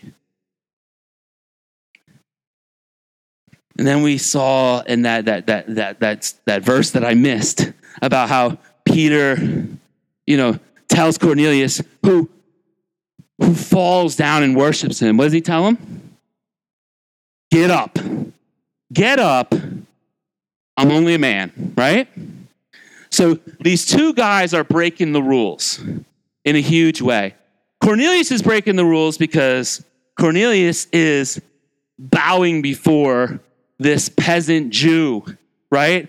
And 3.77 3.87
then 3.87 4.01
we 4.01 4.17
saw 4.17 4.81
in 4.81 5.03
that 5.03 5.25
that 5.25 5.47
that 5.47 5.75
that 5.75 5.99
that 5.99 6.33
that 6.45 6.63
verse 6.63 6.91
that 6.91 7.05
I 7.05 7.13
missed 7.13 7.71
about 8.01 8.29
how 8.29 8.57
Peter, 8.85 9.37
you 10.27 10.37
know, 10.37 10.59
tells 10.89 11.17
Cornelius 11.17 11.81
who 12.03 12.29
who 13.39 13.55
falls 13.55 14.15
down 14.15 14.43
and 14.43 14.55
worships 14.55 15.01
him. 15.01 15.17
What 15.17 15.25
does 15.25 15.33
he 15.33 15.41
tell 15.41 15.67
him? 15.67 16.17
Get 17.49 17.71
up. 17.71 17.97
Get 18.93 19.19
up. 19.19 19.53
I'm 20.77 20.91
only 20.91 21.15
a 21.15 21.19
man, 21.19 21.73
right? 21.75 22.07
So 23.09 23.39
these 23.59 23.85
two 23.85 24.13
guys 24.13 24.53
are 24.53 24.63
breaking 24.63 25.11
the 25.11 25.21
rules 25.21 25.83
in 26.45 26.55
a 26.55 26.61
huge 26.61 27.01
way. 27.01 27.35
Cornelius 27.83 28.31
is 28.31 28.41
breaking 28.41 28.75
the 28.75 28.85
rules 28.85 29.17
because 29.17 29.83
Cornelius 30.17 30.85
is 30.93 31.41
bowing 31.99 32.61
before 32.61 33.39
this 33.81 34.09
peasant 34.09 34.71
Jew, 34.71 35.25
right? 35.71 36.07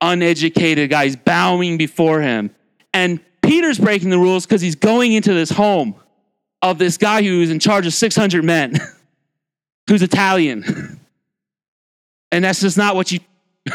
Uneducated 0.00 0.90
guy. 0.90 1.04
He's 1.04 1.16
bowing 1.16 1.78
before 1.78 2.20
him. 2.20 2.54
And 2.92 3.20
Peter's 3.42 3.78
breaking 3.78 4.10
the 4.10 4.18
rules 4.18 4.46
because 4.46 4.60
he's 4.60 4.74
going 4.74 5.12
into 5.12 5.32
this 5.32 5.50
home 5.50 5.94
of 6.62 6.78
this 6.78 6.96
guy 6.96 7.22
who's 7.22 7.50
in 7.50 7.58
charge 7.58 7.86
of 7.86 7.92
600 7.92 8.42
men, 8.44 8.74
who's 9.88 10.02
Italian. 10.02 11.00
And 12.32 12.44
that's 12.44 12.60
just 12.60 12.76
not 12.76 12.96
what 12.96 13.12
you. 13.12 13.20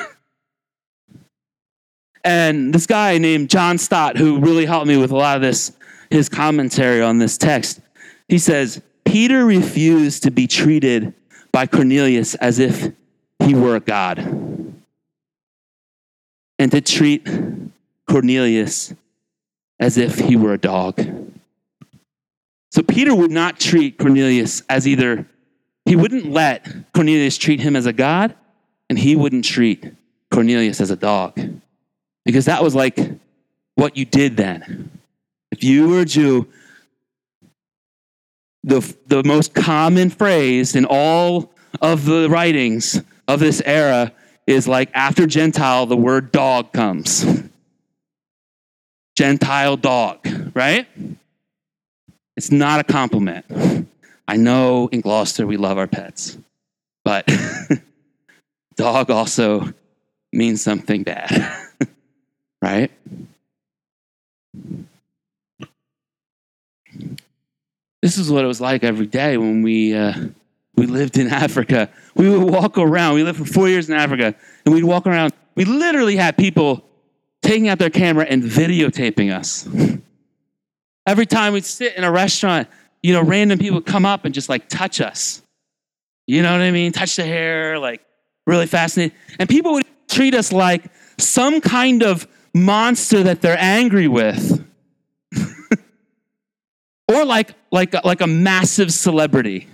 and 2.25 2.73
this 2.73 2.85
guy 2.85 3.17
named 3.17 3.49
John 3.49 3.77
Stott, 3.77 4.17
who 4.17 4.39
really 4.39 4.65
helped 4.65 4.85
me 4.85 4.97
with 4.97 5.11
a 5.11 5.15
lot 5.15 5.37
of 5.37 5.41
this, 5.41 5.71
his 6.09 6.27
commentary 6.27 7.01
on 7.01 7.19
this 7.19 7.37
text, 7.37 7.79
he 8.27 8.37
says, 8.37 8.81
Peter 9.05 9.45
refused 9.45 10.23
to 10.23 10.31
be 10.31 10.45
treated 10.45 11.13
by 11.53 11.67
Cornelius 11.67 12.35
as 12.35 12.59
if 12.59 12.91
he 13.43 13.53
were 13.53 13.75
a 13.75 13.79
God. 13.79 14.19
And 16.57 16.71
to 16.71 16.81
treat 16.81 17.27
Cornelius 18.07 18.93
as 19.79 19.97
if 19.97 20.19
he 20.19 20.35
were 20.35 20.53
a 20.53 20.57
dog. 20.57 20.99
So 22.71 22.83
Peter 22.83 23.15
would 23.15 23.31
not 23.31 23.59
treat 23.59 23.97
Cornelius 23.97 24.61
as 24.69 24.87
either, 24.87 25.25
he 25.85 25.95
wouldn't 25.95 26.31
let 26.31 26.67
Cornelius 26.93 27.37
treat 27.37 27.59
him 27.59 27.75
as 27.75 27.85
a 27.85 27.93
God, 27.93 28.35
and 28.89 28.99
he 28.99 29.15
wouldn't 29.15 29.45
treat 29.45 29.85
Cornelius 30.31 30.81
as 30.81 30.91
a 30.91 30.95
dog. 30.95 31.39
Because 32.25 32.45
that 32.45 32.61
was 32.61 32.75
like 32.75 32.99
what 33.75 33.95
you 33.97 34.05
did 34.05 34.37
then. 34.37 34.91
If 35.51 35.63
you 35.63 35.89
were 35.89 36.01
a 36.01 36.05
Jew, 36.05 36.47
the, 38.63 38.95
the 39.07 39.23
most 39.23 39.53
common 39.53 40.09
phrase 40.09 40.75
in 40.75 40.85
all 40.85 41.51
of 41.81 42.05
the 42.05 42.29
writings 42.29 43.01
of 43.29 43.39
this 43.39 43.61
era 43.63 44.11
is 44.47 44.67
like 44.67 44.89
after 44.95 45.27
Gentile, 45.27 45.85
the 45.85 45.95
word 45.95 46.31
dog 46.31 46.73
comes. 46.73 47.23
Gentile 49.15 49.77
dog, 49.77 50.27
right? 50.55 50.87
It's 52.35 52.51
not 52.51 52.79
a 52.79 52.83
compliment. 52.83 53.87
I 54.27 54.35
know 54.37 54.87
in 54.87 55.01
Gloucester 55.01 55.45
we 55.45 55.57
love 55.57 55.77
our 55.77 55.85
pets, 55.85 56.39
but 57.05 57.29
dog 58.75 59.11
also 59.11 59.73
means 60.33 60.63
something 60.63 61.03
bad, 61.03 61.67
right? 62.63 62.91
This 68.01 68.17
is 68.17 68.31
what 68.31 68.43
it 68.43 68.47
was 68.47 68.61
like 68.61 68.83
every 68.83 69.05
day 69.05 69.37
when 69.37 69.61
we 69.61 69.93
uh, 69.93 70.13
we 70.79 70.87
lived 70.87 71.17
in 71.17 71.27
Africa. 71.31 71.89
We 72.19 72.29
would 72.29 72.51
walk 72.51 72.77
around. 72.77 73.15
We 73.15 73.23
lived 73.23 73.39
for 73.39 73.45
four 73.45 73.69
years 73.69 73.89
in 73.89 73.95
Africa, 73.95 74.35
and 74.65 74.75
we'd 74.75 74.83
walk 74.83 75.07
around. 75.07 75.33
We 75.55 75.63
literally 75.63 76.17
had 76.17 76.35
people 76.35 76.83
taking 77.41 77.69
out 77.69 77.79
their 77.79 77.89
camera 77.89 78.25
and 78.25 78.43
videotaping 78.43 79.33
us. 79.33 79.65
Every 81.07 81.25
time 81.25 81.53
we'd 81.53 81.63
sit 81.63 81.95
in 81.95 82.03
a 82.03 82.11
restaurant, 82.11 82.67
you 83.01 83.13
know, 83.13 83.23
random 83.23 83.57
people 83.57 83.75
would 83.75 83.85
come 83.85 84.05
up 84.05 84.25
and 84.25 84.33
just 84.33 84.49
like 84.49 84.67
touch 84.67 84.99
us. 84.99 85.41
You 86.27 86.41
know 86.41 86.51
what 86.51 86.59
I 86.59 86.71
mean? 86.71 86.91
Touch 86.91 87.15
the 87.15 87.23
hair, 87.23 87.79
like 87.79 88.01
really 88.45 88.67
fascinating. 88.67 89.17
And 89.39 89.47
people 89.47 89.71
would 89.73 89.85
treat 90.09 90.35
us 90.35 90.51
like 90.51 90.91
some 91.17 91.61
kind 91.61 92.03
of 92.03 92.27
monster 92.53 93.23
that 93.23 93.41
they're 93.41 93.57
angry 93.57 94.09
with. 94.09 94.61
or 97.07 97.23
like, 97.23 97.53
like, 97.71 97.93
like 98.03 98.19
a 98.19 98.27
massive 98.27 98.91
celebrity. 98.91 99.69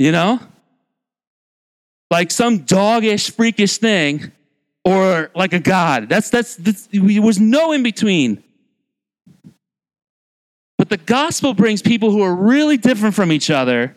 You 0.00 0.10
know? 0.10 0.40
Like 2.10 2.30
some 2.30 2.58
doggish, 2.58 3.30
freakish 3.30 3.78
thing, 3.78 4.32
or 4.84 5.30
like 5.34 5.52
a 5.52 5.60
God. 5.60 6.08
That's, 6.08 6.30
that's, 6.30 6.56
that's 6.56 6.88
there 6.92 7.22
was 7.22 7.38
no 7.38 7.72
in 7.72 7.82
between. 7.82 8.42
But 10.78 10.88
the 10.88 10.96
gospel 10.96 11.54
brings 11.54 11.82
people 11.82 12.10
who 12.10 12.22
are 12.22 12.34
really 12.34 12.76
different 12.76 13.14
from 13.14 13.30
each 13.30 13.50
other 13.50 13.96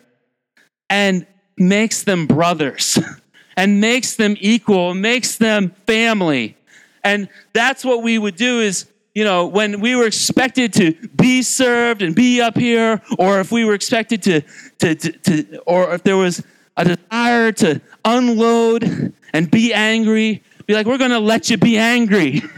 and 0.90 1.26
makes 1.56 2.02
them 2.02 2.26
brothers 2.26 2.98
and 3.56 3.80
makes 3.80 4.16
them 4.16 4.36
equal, 4.38 4.94
makes 4.94 5.38
them 5.38 5.74
family. 5.86 6.56
And 7.02 7.28
that's 7.52 7.84
what 7.84 8.02
we 8.02 8.18
would 8.18 8.36
do 8.36 8.60
is 8.60 8.86
you 9.14 9.22
know, 9.22 9.46
when 9.46 9.80
we 9.80 9.94
were 9.94 10.06
expected 10.06 10.72
to 10.72 10.92
be 11.16 11.42
served 11.42 12.02
and 12.02 12.16
be 12.16 12.40
up 12.40 12.58
here, 12.58 13.00
or 13.16 13.38
if 13.38 13.52
we 13.52 13.64
were 13.64 13.74
expected 13.74 14.22
to, 14.24 14.40
to, 14.80 14.94
to, 14.96 15.12
to 15.12 15.58
or 15.60 15.94
if 15.94 16.02
there 16.02 16.16
was 16.16 16.42
a 16.76 16.96
desire 16.96 17.52
to 17.52 17.80
unload 18.04 19.12
and 19.32 19.50
be 19.50 19.72
angry, 19.72 20.42
be 20.66 20.74
like, 20.74 20.86
we're 20.86 20.98
going 20.98 21.10
to 21.10 21.18
let 21.18 21.50
you 21.50 21.56
be 21.56 21.76
angry. 21.78 22.42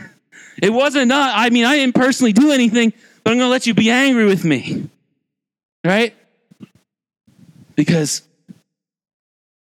It 0.62 0.72
wasn't, 0.72 1.08
not, 1.08 1.34
I 1.36 1.50
mean, 1.50 1.66
I 1.66 1.76
didn't 1.76 1.94
personally 1.94 2.32
do 2.32 2.50
anything, 2.50 2.94
but 3.22 3.30
I'm 3.30 3.36
going 3.36 3.46
to 3.46 3.50
let 3.50 3.66
you 3.66 3.74
be 3.74 3.90
angry 3.90 4.24
with 4.24 4.42
me. 4.42 4.88
Right? 5.84 6.14
Because 7.74 8.22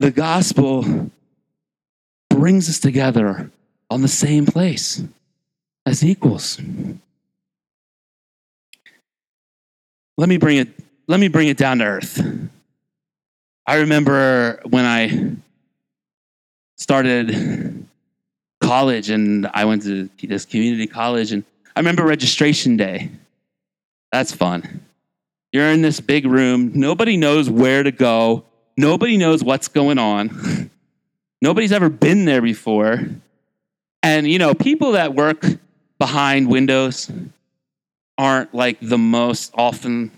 the 0.01 0.11
gospel 0.11 1.11
brings 2.31 2.71
us 2.71 2.79
together 2.79 3.51
on 3.91 4.01
the 4.01 4.09
same 4.09 4.47
place 4.47 5.03
as 5.85 6.05
equals. 6.05 6.59
Let 10.17 10.29
me 10.29 10.37
bring 10.37 10.59
it 10.59 10.69
let 11.07 11.21
me 11.21 11.29
bring 11.29 11.49
it 11.49 11.57
down 11.57 11.79
to 11.79 11.85
earth. 11.85 12.51
I 13.69 13.81
remember 13.81 14.63
when 14.65 14.87
I 14.87 15.37
started 16.79 17.87
college 18.63 19.11
and 19.11 19.47
I 19.53 19.67
went 19.67 19.83
to 19.83 20.09
this 20.23 20.47
community 20.47 20.87
college 20.87 21.33
and 21.33 21.45
I 21.77 21.81
remember 21.81 22.03
registration 22.03 22.79
day. 22.79 23.11
That's 24.11 24.33
fun. 24.33 24.87
You're 25.53 25.67
in 25.67 25.83
this 25.83 26.01
big 26.01 26.25
room, 26.25 26.73
nobody 26.77 27.19
knows 27.19 27.51
where 27.51 27.83
to 27.83 27.93
go, 27.93 28.47
nobody 28.79 29.19
knows 29.19 29.45
what's 29.45 29.69
going 29.69 29.99
on. 29.99 30.71
Nobody's 31.43 31.71
ever 31.71 31.91
been 31.91 32.25
there 32.25 32.41
before. 32.41 33.07
And 34.03 34.27
you 34.27 34.39
know, 34.39 34.55
people 34.55 34.93
that 34.93 35.15
work 35.15 35.45
behind 35.99 36.49
windows 36.49 37.13
aren't 38.17 38.55
like 38.55 38.79
the 38.81 38.97
most 38.97 39.53
often 39.53 40.11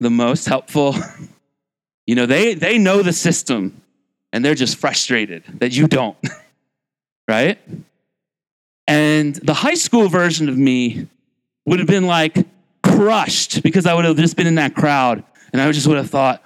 the 0.00 0.10
most 0.10 0.46
helpful. 0.46 0.96
you 2.10 2.16
know, 2.16 2.26
they 2.26 2.54
they 2.54 2.76
know 2.76 3.04
the 3.04 3.12
system 3.12 3.80
and 4.32 4.44
they're 4.44 4.56
just 4.56 4.78
frustrated 4.78 5.44
that 5.60 5.70
you 5.70 5.86
don't. 5.86 6.16
right? 7.28 7.56
And 8.88 9.36
the 9.36 9.54
high 9.54 9.74
school 9.74 10.08
version 10.08 10.48
of 10.48 10.58
me 10.58 11.06
would 11.66 11.78
have 11.78 11.86
been 11.86 12.08
like 12.08 12.36
crushed 12.82 13.62
because 13.62 13.86
I 13.86 13.94
would 13.94 14.04
have 14.04 14.16
just 14.16 14.36
been 14.36 14.48
in 14.48 14.56
that 14.56 14.74
crowd 14.74 15.22
and 15.52 15.62
I 15.62 15.70
just 15.70 15.86
would 15.86 15.98
have 15.98 16.10
thought 16.10 16.42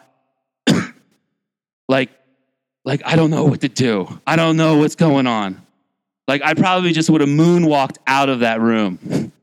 like 1.88 2.10
like 2.84 3.00
I 3.06 3.16
don't 3.16 3.30
know 3.30 3.44
what 3.44 3.62
to 3.62 3.70
do. 3.70 4.20
I 4.26 4.36
don't 4.36 4.58
know 4.58 4.76
what's 4.76 4.96
going 4.96 5.26
on. 5.26 5.64
Like 6.28 6.42
I 6.42 6.52
probably 6.52 6.92
just 6.92 7.08
would 7.08 7.22
have 7.22 7.30
moonwalked 7.30 7.96
out 8.06 8.28
of 8.28 8.40
that 8.40 8.60
room. 8.60 9.32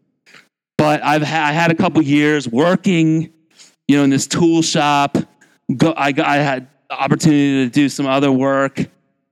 But 0.78 1.04
I've 1.04 1.22
ha- 1.22 1.46
I 1.46 1.52
had 1.52 1.70
a 1.70 1.76
couple 1.76 2.02
years 2.02 2.48
working, 2.48 3.32
you 3.88 3.98
know, 3.98 4.04
in 4.04 4.10
this 4.10 4.26
tool 4.26 4.64
shop. 4.64 5.16
Go, 5.78 5.92
I, 5.92 6.14
I 6.18 6.38
had 6.38 6.68
the 6.90 7.02
opportunity 7.02 7.66
to 7.66 7.70
do 7.70 7.90
some 7.90 8.06
other 8.08 8.32
work, 8.32 8.80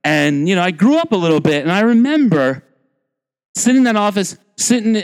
and 0.04 0.48
you 0.48 0.54
know, 0.54 0.62
I 0.62 0.70
grew 0.70 0.96
up 0.96 1.12
a 1.12 1.16
little 1.16 1.40
bit, 1.40 1.62
and 1.62 1.72
I 1.72 1.80
remember 1.80 2.62
sitting 3.54 3.78
in 3.78 3.84
that 3.84 3.96
office, 3.96 4.36
sitting 4.56 4.94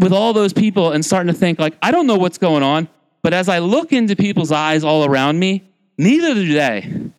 with 0.00 0.12
all 0.12 0.32
those 0.32 0.52
people, 0.52 0.92
and 0.92 1.04
starting 1.04 1.32
to 1.32 1.38
think 1.38 1.58
like, 1.58 1.76
I 1.82 1.90
don't 1.90 2.06
know 2.06 2.16
what's 2.16 2.38
going 2.38 2.62
on, 2.62 2.88
but 3.22 3.34
as 3.34 3.48
I 3.48 3.58
look 3.58 3.92
into 3.92 4.16
people's 4.16 4.52
eyes 4.52 4.84
all 4.84 5.04
around 5.04 5.38
me, 5.38 5.64
neither 5.98 6.34
do 6.34 6.52
they. 6.52 7.10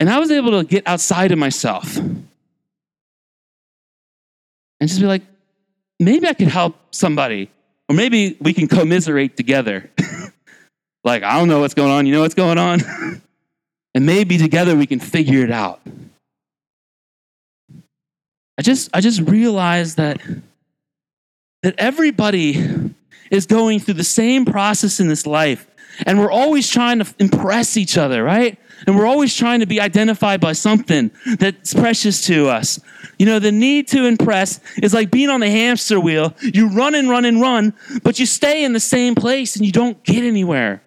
And 0.00 0.08
I 0.08 0.18
was 0.18 0.30
able 0.30 0.52
to 0.52 0.64
get 0.64 0.86
outside 0.86 1.30
of 1.30 1.38
myself 1.38 1.98
and 4.80 4.88
just 4.88 4.98
be 4.98 5.06
like, 5.06 5.22
maybe 5.98 6.26
I 6.26 6.32
could 6.32 6.48
help 6.48 6.76
somebody, 6.90 7.50
or 7.88 7.94
maybe 7.94 8.36
we 8.40 8.54
can 8.54 8.66
commiserate 8.66 9.36
together. 9.36 9.90
like, 11.04 11.22
I 11.22 11.38
don't 11.38 11.48
know 11.48 11.60
what's 11.60 11.74
going 11.74 11.90
on. 11.90 12.06
You 12.06 12.12
know 12.12 12.20
what's 12.20 12.34
going 12.34 12.58
on? 12.58 12.80
and 13.94 14.06
maybe 14.06 14.38
together 14.38 14.76
we 14.76 14.86
can 14.86 15.00
figure 15.00 15.42
it 15.42 15.50
out. 15.50 15.80
I 18.58 18.62
just, 18.62 18.90
I 18.92 19.00
just 19.00 19.20
realized 19.22 19.96
that, 19.96 20.20
that 21.62 21.74
everybody 21.78 22.92
is 23.30 23.46
going 23.46 23.80
through 23.80 23.94
the 23.94 24.04
same 24.04 24.44
process 24.44 25.00
in 25.00 25.08
this 25.08 25.26
life. 25.26 25.66
And 26.06 26.18
we're 26.18 26.30
always 26.30 26.68
trying 26.68 26.98
to 26.98 27.14
impress 27.18 27.76
each 27.76 27.96
other, 27.96 28.22
right? 28.22 28.58
And 28.86 28.96
we're 28.96 29.06
always 29.06 29.34
trying 29.34 29.60
to 29.60 29.66
be 29.66 29.80
identified 29.80 30.40
by 30.40 30.52
something 30.52 31.10
that's 31.38 31.74
precious 31.74 32.24
to 32.26 32.48
us. 32.48 32.80
You 33.18 33.26
know, 33.26 33.38
the 33.38 33.52
need 33.52 33.88
to 33.88 34.06
impress 34.06 34.60
is 34.82 34.94
like 34.94 35.10
being 35.10 35.28
on 35.28 35.40
the 35.40 35.50
hamster 35.50 36.00
wheel. 36.00 36.34
You 36.40 36.68
run 36.68 36.94
and 36.94 37.08
run 37.08 37.24
and 37.24 37.40
run, 37.40 37.74
but 38.02 38.18
you 38.18 38.26
stay 38.26 38.64
in 38.64 38.72
the 38.72 38.80
same 38.80 39.14
place 39.14 39.56
and 39.56 39.66
you 39.66 39.72
don't 39.72 40.02
get 40.04 40.24
anywhere. 40.24 40.82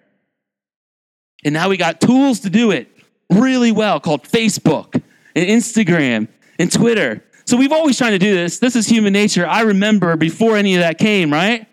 And 1.44 1.52
now 1.52 1.68
we 1.68 1.76
got 1.76 2.00
tools 2.00 2.40
to 2.40 2.50
do 2.50 2.70
it 2.70 2.88
really 3.30 3.72
well 3.72 4.00
called 4.00 4.22
Facebook 4.24 5.00
and 5.34 5.46
Instagram 5.46 6.28
and 6.58 6.70
Twitter. 6.70 7.22
So 7.46 7.56
we've 7.56 7.72
always 7.72 7.98
tried 7.98 8.10
to 8.10 8.18
do 8.18 8.34
this. 8.34 8.58
This 8.58 8.76
is 8.76 8.86
human 8.86 9.12
nature. 9.12 9.46
I 9.46 9.62
remember 9.62 10.16
before 10.16 10.56
any 10.56 10.74
of 10.74 10.80
that 10.80 10.98
came, 10.98 11.32
right? 11.32 11.66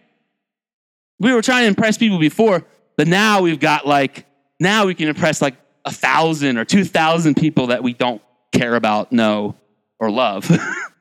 We 1.20 1.34
were 1.34 1.42
trying 1.42 1.64
to 1.64 1.68
impress 1.68 1.98
people 1.98 2.20
before, 2.20 2.66
but 2.98 3.08
now 3.08 3.42
we've 3.42 3.60
got 3.60 3.88
like, 3.88 4.26
now 4.60 4.86
we 4.86 4.96
can 4.96 5.08
impress 5.08 5.42
like 5.42 5.56
a 5.86 5.92
thousand 5.92 6.58
or 6.58 6.66
two 6.66 6.84
thousand 6.84 7.36
people 7.36 7.68
that 7.68 7.84
we 7.84 7.94
don't 7.94 8.22
care 8.52 8.76
about, 8.76 9.12
know, 9.12 9.56
or 10.00 10.12
love, 10.12 10.50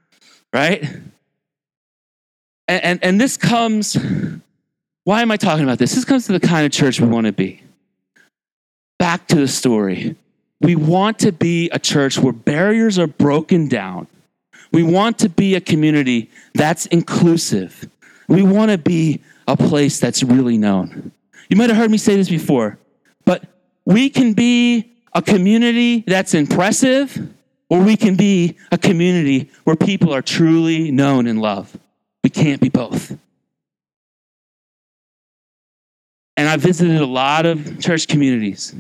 right? 0.53 0.83
And, 2.69 2.85
and, 2.85 3.05
and 3.05 3.21
this 3.21 3.37
comes, 3.37 3.97
why 5.05 5.23
am 5.23 5.31
I 5.31 5.37
talking 5.37 5.65
about 5.65 5.79
this? 5.79 5.95
This 5.95 6.05
comes 6.05 6.27
to 6.27 6.33
the 6.33 6.41
kind 6.41 6.65
of 6.65 6.71
church 6.71 7.01
we 7.01 7.09
want 7.09 7.27
to 7.27 7.33
be. 7.33 7.63
Back 9.01 9.29
to 9.29 9.37
the 9.37 9.49
story. 9.49 10.15
We 10.61 10.77
want 10.77 11.21
to 11.21 11.33
be 11.33 11.71
a 11.71 11.79
church 11.79 12.19
where 12.19 12.35
barriers 12.35 12.99
are 12.99 13.07
broken 13.07 13.67
down. 13.67 14.09
We 14.73 14.83
want 14.83 15.21
to 15.21 15.31
be 15.31 15.55
a 15.55 15.61
community 15.63 16.31
that's 16.53 16.85
inclusive. 16.85 17.89
We 18.29 18.43
want 18.43 18.73
to 18.73 18.77
be 18.77 19.23
a 19.49 19.57
place 19.57 20.01
that's 20.01 20.23
really 20.23 20.59
known. 20.59 21.13
You 21.49 21.57
might 21.57 21.71
have 21.71 21.79
heard 21.79 21.91
me 21.91 21.97
say 21.97 22.15
this 22.15 22.29
before, 22.29 22.79
but 23.25 23.43
we 23.87 24.11
can 24.11 24.35
be 24.35 24.93
a 25.15 25.23
community 25.23 26.05
that's 26.07 26.35
impressive, 26.35 27.27
or 27.71 27.83
we 27.83 27.97
can 27.97 28.17
be 28.17 28.59
a 28.71 28.77
community 28.77 29.51
where 29.65 29.77
people 29.77 30.13
are 30.13 30.21
truly 30.21 30.91
known 30.91 31.27
and 31.27 31.41
loved. 31.41 31.79
We 32.23 32.29
can't 32.29 32.61
be 32.61 32.69
both. 32.69 33.17
And 36.37 36.49
I 36.49 36.57
visited 36.57 37.01
a 37.01 37.07
lot 37.07 37.47
of 37.47 37.81
church 37.81 38.09
communities. 38.09 38.75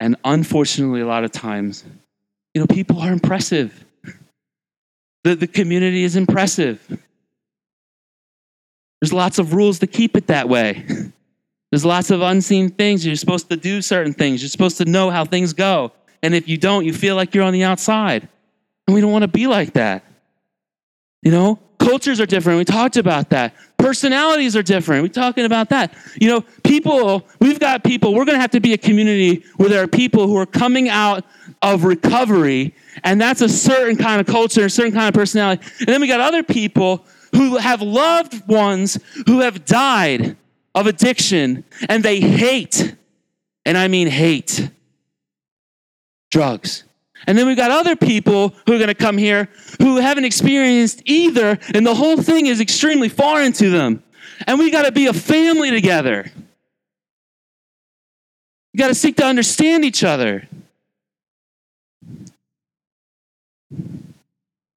And 0.00 0.16
unfortunately, 0.24 1.00
a 1.00 1.06
lot 1.06 1.24
of 1.24 1.32
times, 1.32 1.84
you 2.54 2.60
know, 2.60 2.66
people 2.66 3.00
are 3.00 3.12
impressive. 3.12 3.84
The, 5.24 5.34
the 5.34 5.46
community 5.46 6.04
is 6.04 6.16
impressive. 6.16 6.80
There's 9.00 9.12
lots 9.12 9.38
of 9.38 9.54
rules 9.54 9.80
to 9.80 9.86
keep 9.86 10.16
it 10.16 10.28
that 10.28 10.48
way. 10.48 10.84
There's 11.70 11.84
lots 11.84 12.10
of 12.10 12.22
unseen 12.22 12.70
things. 12.70 13.04
You're 13.04 13.16
supposed 13.16 13.50
to 13.50 13.56
do 13.56 13.82
certain 13.82 14.14
things. 14.14 14.40
You're 14.40 14.48
supposed 14.48 14.78
to 14.78 14.84
know 14.84 15.10
how 15.10 15.24
things 15.24 15.52
go. 15.52 15.92
And 16.22 16.34
if 16.34 16.48
you 16.48 16.56
don't, 16.56 16.84
you 16.84 16.92
feel 16.92 17.16
like 17.16 17.34
you're 17.34 17.44
on 17.44 17.52
the 17.52 17.64
outside. 17.64 18.28
And 18.86 18.94
we 18.94 19.00
don't 19.00 19.12
want 19.12 19.22
to 19.22 19.28
be 19.28 19.46
like 19.46 19.74
that. 19.74 20.04
You 21.22 21.32
know, 21.32 21.58
cultures 21.86 22.20
are 22.20 22.26
different. 22.26 22.58
We 22.58 22.64
talked 22.64 22.96
about 22.96 23.30
that. 23.30 23.54
Personalities 23.76 24.56
are 24.56 24.62
different. 24.62 25.02
We're 25.04 25.08
talking 25.08 25.44
about 25.44 25.68
that. 25.68 25.94
You 26.20 26.28
know, 26.28 26.40
people, 26.64 27.24
we've 27.40 27.60
got 27.60 27.84
people, 27.84 28.12
we're 28.12 28.24
going 28.24 28.36
to 28.36 28.40
have 28.40 28.50
to 28.52 28.60
be 28.60 28.72
a 28.72 28.78
community 28.78 29.44
where 29.56 29.68
there 29.68 29.84
are 29.84 29.86
people 29.86 30.26
who 30.26 30.36
are 30.36 30.46
coming 30.46 30.88
out 30.88 31.24
of 31.62 31.84
recovery, 31.84 32.74
and 33.04 33.20
that's 33.20 33.40
a 33.40 33.48
certain 33.48 33.96
kind 33.96 34.20
of 34.20 34.26
culture, 34.26 34.64
a 34.64 34.70
certain 34.70 34.92
kind 34.92 35.06
of 35.06 35.14
personality. 35.14 35.64
And 35.78 35.88
then 35.88 36.00
we 36.00 36.08
got 36.08 36.20
other 36.20 36.42
people 36.42 37.04
who 37.32 37.56
have 37.56 37.80
loved 37.82 38.48
ones 38.48 38.98
who 39.26 39.40
have 39.40 39.64
died 39.64 40.36
of 40.74 40.88
addiction 40.88 41.62
and 41.88 42.02
they 42.02 42.20
hate, 42.20 42.96
and 43.64 43.78
I 43.78 43.86
mean 43.86 44.08
hate, 44.08 44.70
drugs. 46.32 46.82
And 47.26 47.36
then 47.36 47.46
we've 47.46 47.56
got 47.56 47.70
other 47.70 47.96
people 47.96 48.54
who 48.66 48.74
are 48.74 48.78
going 48.78 48.88
to 48.88 48.94
come 48.94 49.18
here 49.18 49.48
who 49.80 49.96
haven't 49.96 50.24
experienced 50.24 51.02
either, 51.04 51.58
and 51.74 51.84
the 51.84 51.94
whole 51.94 52.16
thing 52.16 52.46
is 52.46 52.60
extremely 52.60 53.08
foreign 53.08 53.52
to 53.54 53.70
them. 53.70 54.02
And 54.46 54.58
we 54.58 54.70
got 54.70 54.84
to 54.84 54.92
be 54.92 55.06
a 55.06 55.12
family 55.12 55.70
together. 55.70 56.30
We 58.72 58.78
got 58.78 58.88
to 58.88 58.94
seek 58.94 59.16
to 59.16 59.24
understand 59.24 59.84
each 59.84 60.04
other. 60.04 60.48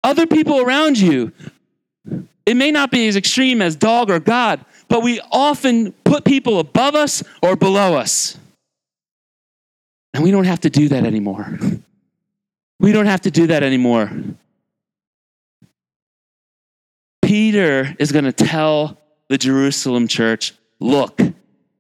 Other 0.03 0.25
people 0.25 0.61
around 0.61 0.97
you 0.97 1.33
it 2.49 2.55
may 2.55 2.71
not 2.71 2.89
be 2.89 3.07
as 3.07 3.15
extreme 3.15 3.61
as 3.61 3.75
dog 3.75 4.09
or 4.09 4.19
God, 4.19 4.65
but 4.87 5.03
we 5.03 5.21
often 5.31 5.91
put 6.03 6.25
people 6.25 6.57
above 6.57 6.95
us 6.95 7.21
or 7.43 7.55
below 7.55 7.95
us. 7.95 8.39
And 10.15 10.23
we 10.23 10.31
don't 10.31 10.45
have 10.45 10.61
to 10.61 10.69
do 10.71 10.89
that 10.89 11.05
anymore. 11.05 11.59
We 12.79 12.91
don't 12.91 13.07
have 13.07 13.21
to 13.21 13.31
do 13.31 13.47
that 13.47 13.63
anymore. 13.63 14.11
Peter 17.21 17.95
is 17.99 18.11
going 18.11 18.25
to 18.25 18.31
tell 18.31 18.97
the 19.27 19.37
Jerusalem 19.37 20.07
church 20.07 20.53
look, 20.79 21.19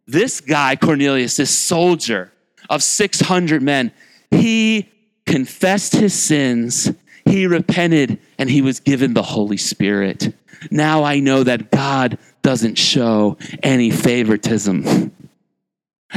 this 0.05 0.41
guy, 0.41 0.75
Cornelius, 0.75 1.37
this 1.37 1.55
soldier 1.57 2.31
of 2.69 2.83
600 2.83 3.61
men, 3.61 3.91
he 4.31 4.89
confessed 5.25 5.93
his 5.93 6.13
sins, 6.13 6.91
he 7.25 7.47
repented, 7.47 8.19
and 8.37 8.49
he 8.49 8.61
was 8.61 8.79
given 8.79 9.13
the 9.13 9.23
Holy 9.23 9.57
Spirit. 9.57 10.33
Now 10.69 11.03
I 11.03 11.19
know 11.19 11.43
that 11.43 11.71
God 11.71 12.17
doesn't 12.41 12.75
show 12.75 13.37
any 13.63 13.91
favoritism. 13.91 15.11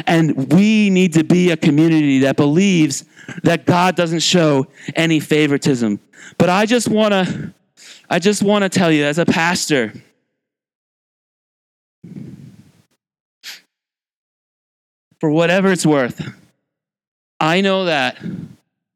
And 0.06 0.52
we 0.52 0.90
need 0.90 1.12
to 1.14 1.24
be 1.24 1.50
a 1.50 1.56
community 1.56 2.20
that 2.20 2.36
believes 2.36 3.04
that 3.42 3.66
God 3.66 3.94
doesn't 3.94 4.20
show 4.20 4.66
any 4.96 5.20
favoritism. 5.20 6.00
But 6.38 6.48
I 6.48 6.66
just 6.66 6.88
want 6.88 7.12
to 7.12 7.52
I 8.08 8.18
just 8.18 8.42
want 8.42 8.62
to 8.62 8.68
tell 8.68 8.90
you 8.90 9.04
as 9.04 9.18
a 9.18 9.26
pastor 9.26 9.92
for 15.20 15.30
whatever 15.30 15.72
it's 15.72 15.86
worth 15.86 16.20
I 17.42 17.60
know 17.60 17.86
that 17.86 18.18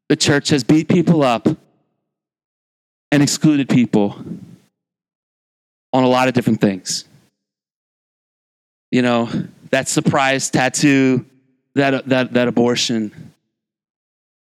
the 0.07 0.15
church 0.15 0.49
has 0.49 0.63
beat 0.63 0.87
people 0.87 1.21
up 1.21 1.49
and 3.11 3.21
excluded 3.21 3.67
people 3.67 4.15
on 5.91 6.03
a 6.03 6.07
lot 6.07 6.29
of 6.29 6.33
different 6.33 6.61
things. 6.61 7.03
You 8.89 9.01
know, 9.01 9.29
that 9.71 9.87
surprise 9.87 10.49
tattoo, 10.49 11.25
that, 11.75 12.07
that, 12.07 12.33
that 12.33 12.47
abortion. 12.47 13.33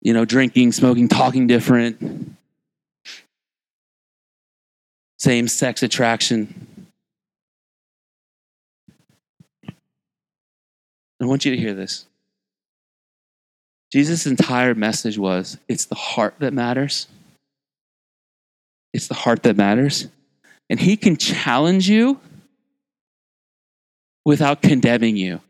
you 0.01 0.13
know, 0.13 0.25
drinking, 0.25 0.71
smoking, 0.71 1.07
talking 1.07 1.47
different, 1.47 2.35
same 5.17 5.47
sex 5.47 5.83
attraction. 5.83 6.87
I 11.21 11.25
want 11.25 11.43
you 11.43 11.51
to 11.53 11.57
hear 11.57 11.73
this. 11.73 12.05
Jesus' 13.91 14.25
entire 14.25 14.73
message 14.73 15.17
was 15.17 15.57
it's 15.67 15.85
the 15.85 15.95
heart 15.95 16.35
that 16.39 16.53
matters. 16.53 17.07
It's 18.93 19.07
the 19.07 19.15
heart 19.15 19.43
that 19.43 19.57
matters. 19.57 20.07
And 20.69 20.79
he 20.79 20.95
can 20.95 21.17
challenge 21.17 21.89
you 21.89 22.19
without 24.29 24.61
condemning 24.61 25.17
you. 25.17 25.41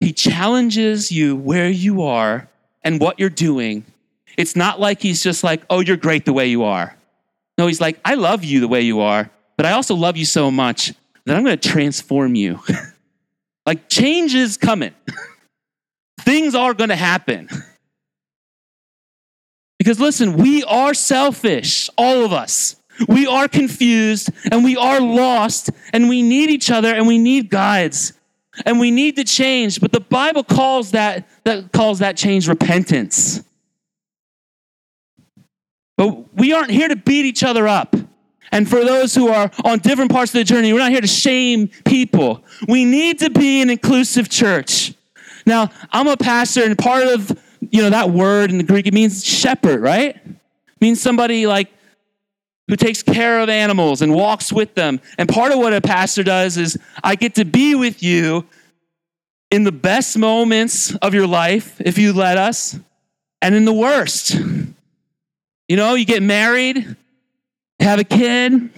He 0.00 0.14
challenges 0.14 1.12
you 1.12 1.36
where 1.36 1.68
you 1.68 2.02
are 2.02 2.48
and 2.82 2.98
what 2.98 3.20
you're 3.20 3.28
doing. 3.28 3.84
It's 4.38 4.56
not 4.56 4.80
like 4.80 5.02
he's 5.02 5.22
just 5.22 5.44
like, 5.44 5.62
oh, 5.68 5.80
you're 5.80 5.98
great 5.98 6.24
the 6.24 6.32
way 6.32 6.46
you 6.46 6.64
are. 6.64 6.96
No, 7.58 7.66
he's 7.66 7.80
like, 7.80 8.00
I 8.06 8.14
love 8.14 8.42
you 8.42 8.60
the 8.60 8.68
way 8.68 8.80
you 8.80 9.00
are, 9.00 9.30
but 9.58 9.66
I 9.66 9.72
also 9.72 9.94
love 9.94 10.16
you 10.16 10.24
so 10.24 10.50
much 10.50 10.94
that 11.26 11.36
I'm 11.36 11.44
going 11.44 11.58
to 11.58 11.68
transform 11.68 12.34
you. 12.34 12.60
like, 13.66 13.90
change 13.90 14.34
is 14.34 14.56
coming. 14.56 14.94
Things 16.22 16.54
are 16.54 16.72
going 16.72 16.90
to 16.90 16.96
happen. 16.96 17.50
Because 19.78 20.00
listen, 20.00 20.38
we 20.38 20.64
are 20.64 20.94
selfish, 20.94 21.90
all 21.98 22.24
of 22.24 22.32
us. 22.32 22.76
We 23.08 23.26
are 23.26 23.48
confused 23.48 24.30
and 24.50 24.64
we 24.64 24.76
are 24.76 25.00
lost 25.00 25.70
and 25.92 26.08
we 26.08 26.22
need 26.22 26.50
each 26.50 26.70
other 26.70 26.94
and 26.94 27.06
we 27.06 27.18
need 27.18 27.50
guides 27.50 28.12
and 28.64 28.80
we 28.80 28.90
need 28.90 29.16
to 29.16 29.24
change. 29.24 29.80
But 29.80 29.92
the 29.92 30.00
Bible 30.00 30.44
calls 30.44 30.92
that, 30.92 31.28
that 31.44 31.72
calls 31.72 31.98
that 31.98 32.16
change 32.16 32.48
repentance. 32.48 33.42
But 35.96 36.34
we 36.34 36.52
aren't 36.52 36.70
here 36.70 36.88
to 36.88 36.96
beat 36.96 37.24
each 37.24 37.42
other 37.42 37.66
up. 37.68 37.96
And 38.52 38.68
for 38.68 38.84
those 38.84 39.14
who 39.14 39.28
are 39.28 39.50
on 39.64 39.80
different 39.80 40.10
parts 40.10 40.32
of 40.32 40.38
the 40.38 40.44
journey, 40.44 40.72
we're 40.72 40.78
not 40.78 40.92
here 40.92 41.00
to 41.00 41.06
shame 41.06 41.68
people. 41.84 42.44
We 42.68 42.84
need 42.84 43.18
to 43.18 43.30
be 43.30 43.60
an 43.60 43.70
inclusive 43.70 44.28
church. 44.28 44.94
Now, 45.46 45.70
I'm 45.92 46.08
a 46.08 46.16
pastor, 46.16 46.64
and 46.64 46.76
part 46.76 47.06
of 47.06 47.36
you 47.70 47.82
know 47.82 47.90
that 47.90 48.10
word 48.10 48.50
in 48.50 48.58
the 48.58 48.64
Greek 48.64 48.86
it 48.86 48.94
means 48.94 49.24
shepherd, 49.24 49.80
right? 49.80 50.16
It 50.16 50.80
means 50.80 51.00
somebody 51.00 51.46
like 51.46 51.70
who 52.68 52.76
takes 52.76 53.02
care 53.02 53.40
of 53.40 53.48
animals 53.48 54.02
and 54.02 54.12
walks 54.12 54.52
with 54.52 54.74
them. 54.74 55.00
And 55.18 55.28
part 55.28 55.52
of 55.52 55.58
what 55.58 55.72
a 55.72 55.80
pastor 55.80 56.22
does 56.22 56.56
is 56.56 56.78
I 57.02 57.14
get 57.14 57.36
to 57.36 57.44
be 57.44 57.74
with 57.74 58.02
you 58.02 58.46
in 59.50 59.64
the 59.64 59.72
best 59.72 60.18
moments 60.18 60.94
of 60.96 61.14
your 61.14 61.26
life, 61.26 61.80
if 61.80 61.98
you 61.98 62.12
let 62.12 62.36
us, 62.36 62.78
and 63.40 63.54
in 63.54 63.64
the 63.64 63.72
worst. 63.72 64.34
You 65.68 65.76
know, 65.76 65.94
you 65.94 66.04
get 66.04 66.22
married, 66.22 66.96
have 67.80 68.00
a 68.00 68.04
kid, 68.04 68.70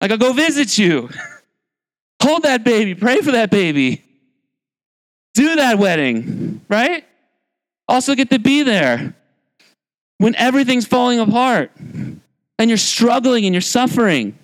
I'll 0.00 0.16
go 0.18 0.32
visit 0.32 0.78
you. 0.78 1.08
Hold 2.22 2.44
that 2.44 2.64
baby, 2.64 2.94
pray 2.94 3.20
for 3.20 3.32
that 3.32 3.50
baby. 3.50 4.02
Do 5.34 5.56
that 5.56 5.78
wedding, 5.78 6.62
right? 6.68 7.04
Also 7.88 8.14
get 8.14 8.30
to 8.30 8.38
be 8.38 8.62
there 8.62 9.14
when 10.18 10.34
everything's 10.36 10.86
falling 10.86 11.18
apart 11.18 11.70
and 12.58 12.70
you're 12.70 12.76
struggling 12.76 13.44
and 13.44 13.54
you're 13.54 13.60
suffering. 13.60 14.38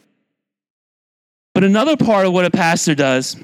But 1.55 1.65
another 1.65 1.97
part 1.97 2.27
of 2.27 2.33
what 2.33 2.45
a 2.45 2.51
pastor 2.51 2.95
does 2.95 3.37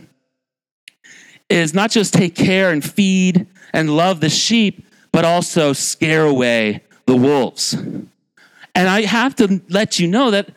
is 1.49 1.75
not 1.75 1.91
just 1.91 2.15
take 2.15 2.35
care 2.35 2.71
and 2.71 2.85
feed 2.85 3.47
and 3.73 3.97
love 3.97 4.21
the 4.21 4.31
sheep, 4.31 4.87
but 5.13 5.25
also 5.25 5.73
scare 5.73 6.25
away 6.25 6.83
the 7.07 7.17
wolves. 7.17 7.75
And 7.75 8.89
I 8.89 9.03
have 9.03 9.35
to 9.37 9.61
let 9.69 9.99
you 9.99 10.09
know 10.09 10.31
that 10.33 10.51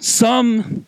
some, 0.00 0.86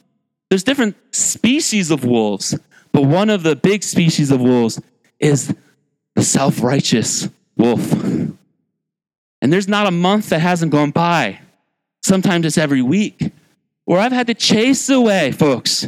there's 0.51 0.65
different 0.65 0.97
species 1.15 1.91
of 1.91 2.05
wolves, 2.05 2.59
but 2.93 3.05
one 3.05 3.31
of 3.31 3.43
the 3.43 3.57
big 3.57 3.83
species 3.83 4.31
of 4.31 4.41
wolves 4.41 4.81
is 5.21 5.55
the 6.15 6.23
self 6.23 6.63
righteous 6.63 7.29
wolf. 7.57 7.95
And 9.47 9.53
there's 9.53 9.69
not 9.69 9.87
a 9.87 9.93
month 9.93 10.31
that 10.31 10.41
hasn't 10.41 10.73
gone 10.73 10.91
by. 10.91 11.39
Sometimes 12.03 12.45
it's 12.47 12.59
every 12.59 12.83
week 12.83 13.31
where 13.85 14.01
I've 14.01 14.11
had 14.11 14.27
to 14.27 14.35
chase 14.35 14.89
away 14.89 15.31
folks 15.31 15.87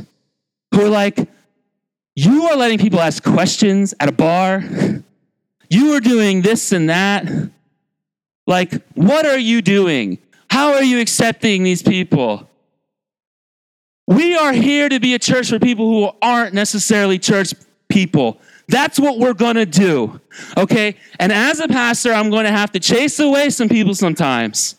who 0.72 0.82
are 0.82 0.88
like, 0.88 1.28
you 2.14 2.44
are 2.44 2.56
letting 2.56 2.78
people 2.78 3.00
ask 3.00 3.20
questions 3.20 3.94
at 3.98 4.08
a 4.08 4.12
bar. 4.12 4.62
You 5.68 5.92
are 5.94 5.98
doing 5.98 6.42
this 6.42 6.70
and 6.70 6.88
that. 6.88 7.28
Like, 8.46 8.80
what 8.94 9.26
are 9.26 9.40
you 9.40 9.60
doing? 9.60 10.18
How 10.48 10.74
are 10.74 10.84
you 10.84 11.00
accepting 11.00 11.64
these 11.64 11.82
people? 11.82 12.48
We 14.06 14.36
are 14.36 14.52
here 14.52 14.88
to 14.88 15.00
be 15.00 15.14
a 15.14 15.18
church 15.18 15.50
for 15.50 15.58
people 15.58 15.88
who 15.88 16.16
aren't 16.22 16.54
necessarily 16.54 17.18
church 17.18 17.54
people. 17.88 18.40
That's 18.68 19.00
what 19.00 19.18
we're 19.18 19.34
going 19.34 19.56
to 19.56 19.66
do. 19.66 20.20
Okay? 20.56 20.94
And 21.18 21.32
as 21.32 21.58
a 21.58 21.68
pastor, 21.68 22.12
I'm 22.12 22.30
going 22.30 22.44
to 22.44 22.52
have 22.52 22.70
to 22.72 22.80
chase 22.80 23.18
away 23.18 23.50
some 23.50 23.68
people 23.68 23.94
sometimes 23.94 24.76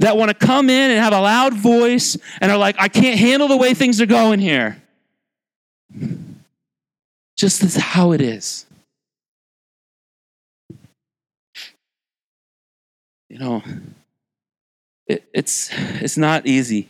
that 0.00 0.16
want 0.16 0.30
to 0.30 0.34
come 0.46 0.68
in 0.68 0.90
and 0.90 0.98
have 0.98 1.12
a 1.12 1.20
loud 1.20 1.54
voice 1.54 2.16
and 2.40 2.50
are 2.50 2.58
like, 2.58 2.76
I 2.78 2.88
can't 2.88 3.18
handle 3.18 3.48
the 3.48 3.56
way 3.56 3.74
things 3.74 4.00
are 4.00 4.06
going 4.06 4.40
here. 4.40 4.82
Just 7.36 7.62
as 7.62 7.76
how 7.76 8.12
it 8.12 8.20
is. 8.20 8.66
You 13.28 13.38
know, 13.38 13.62
it, 15.06 15.24
it's 15.32 15.70
it's 16.02 16.16
not 16.16 16.46
easy. 16.46 16.88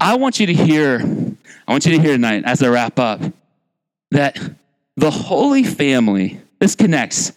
I 0.00 0.16
want 0.16 0.40
you 0.40 0.46
to 0.46 0.52
hear, 0.52 1.00
I 1.66 1.70
want 1.70 1.86
you 1.86 1.92
to 1.92 2.02
hear 2.02 2.12
tonight 2.12 2.42
as 2.44 2.60
I 2.62 2.68
wrap 2.68 2.98
up 2.98 3.20
that 4.10 4.38
the 4.96 5.10
Holy 5.10 5.62
Family, 5.62 6.40
this 6.58 6.74
connects. 6.74 7.32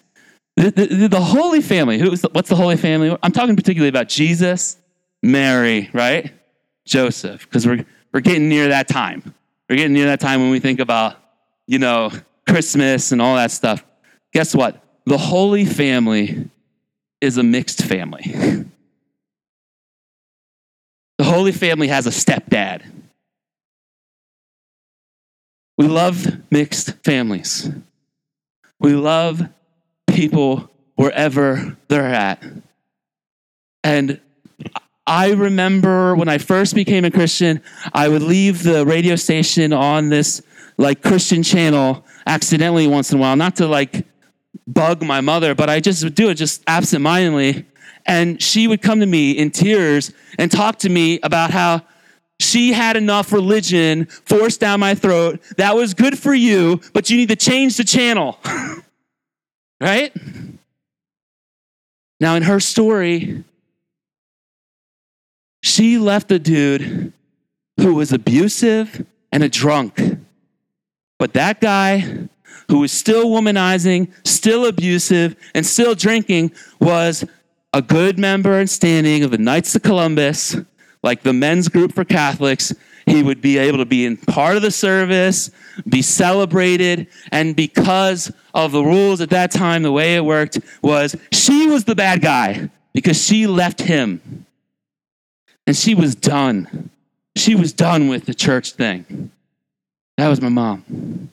The, 0.55 0.71
the, 0.71 1.07
the 1.07 1.21
Holy 1.21 1.61
Family, 1.61 1.99
who's 1.99 2.21
the, 2.21 2.29
what's 2.31 2.49
the 2.49 2.55
Holy 2.55 2.77
Family? 2.77 3.15
I'm 3.23 3.31
talking 3.31 3.55
particularly 3.55 3.89
about 3.89 4.09
Jesus, 4.09 4.77
Mary, 5.23 5.89
right? 5.93 6.33
Joseph, 6.85 7.41
because 7.41 7.65
we're, 7.65 7.85
we're 8.13 8.19
getting 8.21 8.49
near 8.49 8.69
that 8.69 8.87
time. 8.87 9.33
We're 9.69 9.77
getting 9.77 9.93
near 9.93 10.07
that 10.07 10.19
time 10.19 10.41
when 10.41 10.49
we 10.49 10.59
think 10.59 10.79
about, 10.79 11.15
you 11.67 11.79
know, 11.79 12.11
Christmas 12.47 13.11
and 13.11 13.21
all 13.21 13.35
that 13.35 13.51
stuff. 13.51 13.85
Guess 14.33 14.55
what? 14.55 14.83
The 15.05 15.17
Holy 15.17 15.65
Family 15.65 16.49
is 17.21 17.37
a 17.37 17.43
mixed 17.43 17.83
family. 17.83 18.65
The 21.19 21.25
Holy 21.25 21.51
Family 21.51 21.89
has 21.89 22.07
a 22.07 22.11
stepdad. 22.11 22.81
We 25.79 25.87
love 25.87 26.27
mixed 26.51 26.91
families. 27.05 27.69
We 28.81 28.95
love 28.95 29.47
people 30.07 30.69
wherever 30.95 31.77
they're 31.87 32.05
at. 32.05 32.43
And 33.81 34.19
I 35.07 35.31
remember 35.31 36.17
when 36.17 36.27
I 36.27 36.37
first 36.37 36.75
became 36.75 37.05
a 37.05 37.11
Christian, 37.11 37.61
I 37.93 38.09
would 38.09 38.21
leave 38.21 38.61
the 38.63 38.85
radio 38.85 39.15
station 39.15 39.71
on 39.71 40.09
this 40.09 40.41
like 40.77 41.01
Christian 41.01 41.43
channel 41.43 42.05
accidentally 42.27 42.85
once 42.85 43.13
in 43.13 43.17
a 43.17 43.21
while, 43.21 43.37
not 43.37 43.55
to 43.55 43.65
like 43.65 44.05
bug 44.67 45.01
my 45.01 45.21
mother, 45.21 45.55
but 45.55 45.69
I 45.69 45.79
just 45.79 46.03
would 46.03 46.13
do 46.13 46.27
it 46.29 46.35
just 46.35 46.61
absentmindedly. 46.67 47.65
And 48.05 48.41
she 48.41 48.67
would 48.67 48.81
come 48.81 48.99
to 48.99 49.05
me 49.05 49.31
in 49.31 49.49
tears 49.49 50.11
and 50.37 50.51
talk 50.51 50.79
to 50.79 50.89
me 50.89 51.21
about 51.23 51.51
how 51.51 51.83
she 52.39 52.71
had 52.71 52.95
enough 52.95 53.31
religion 53.33 54.05
forced 54.05 54.59
down 54.59 54.79
my 54.79 54.95
throat. 54.95 55.41
That 55.57 55.75
was 55.75 55.93
good 55.93 56.17
for 56.17 56.33
you, 56.33 56.81
but 56.93 57.09
you 57.09 57.17
need 57.17 57.29
to 57.29 57.35
change 57.35 57.77
the 57.77 57.83
channel. 57.83 58.39
right? 59.81 60.15
Now, 62.19 62.35
in 62.35 62.43
her 62.43 62.59
story, 62.59 63.43
she 65.61 65.97
left 65.97 66.31
a 66.31 66.39
dude 66.39 67.13
who 67.77 67.95
was 67.95 68.11
abusive 68.11 69.05
and 69.31 69.43
a 69.43 69.49
drunk. 69.49 70.01
But 71.17 71.33
that 71.33 71.59
guy 71.61 72.27
who 72.69 72.79
was 72.79 72.91
still 72.91 73.29
womanizing, 73.29 74.11
still 74.25 74.65
abusive, 74.65 75.35
and 75.53 75.65
still 75.65 75.95
drinking 75.95 76.51
was 76.79 77.25
a 77.73 77.81
good 77.81 78.17
member 78.17 78.59
and 78.59 78.69
standing 78.69 79.23
of 79.23 79.31
the 79.31 79.37
Knights 79.37 79.75
of 79.75 79.83
Columbus 79.83 80.55
like 81.03 81.23
the 81.23 81.33
men's 81.33 81.67
group 81.67 81.93
for 81.93 82.03
Catholics, 82.03 82.73
he 83.05 83.23
would 83.23 83.41
be 83.41 83.57
able 83.57 83.77
to 83.79 83.85
be 83.85 84.05
in 84.05 84.17
part 84.17 84.55
of 84.55 84.61
the 84.61 84.71
service, 84.71 85.49
be 85.87 86.01
celebrated, 86.01 87.07
and 87.31 87.55
because 87.55 88.31
of 88.53 88.71
the 88.71 88.83
rules 88.83 89.21
at 89.21 89.29
that 89.29 89.51
time, 89.51 89.83
the 89.83 89.91
way 89.91 90.15
it 90.15 90.25
worked 90.25 90.59
was 90.81 91.15
she 91.31 91.67
was 91.67 91.85
the 91.85 91.95
bad 91.95 92.21
guy 92.21 92.69
because 92.93 93.23
she 93.23 93.47
left 93.47 93.81
him. 93.81 94.45
And 95.65 95.77
she 95.77 95.93
was 95.93 96.15
done. 96.15 96.89
She 97.35 97.53
was 97.53 97.73
done 97.73 98.07
with 98.07 98.25
the 98.25 98.33
church 98.33 98.71
thing. 98.71 99.29
That 100.17 100.27
was 100.27 100.41
my 100.41 100.49
mom. 100.49 101.29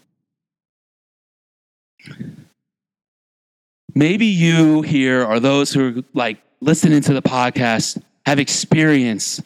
maybe 3.97 4.27
you 4.27 4.83
here 4.83 5.25
or 5.25 5.41
those 5.41 5.73
who 5.73 5.89
are 5.89 6.05
like 6.13 6.39
listening 6.61 7.01
to 7.01 7.15
the 7.15 7.23
podcast 7.23 8.01
have 8.27 8.39
experienced 8.39 9.43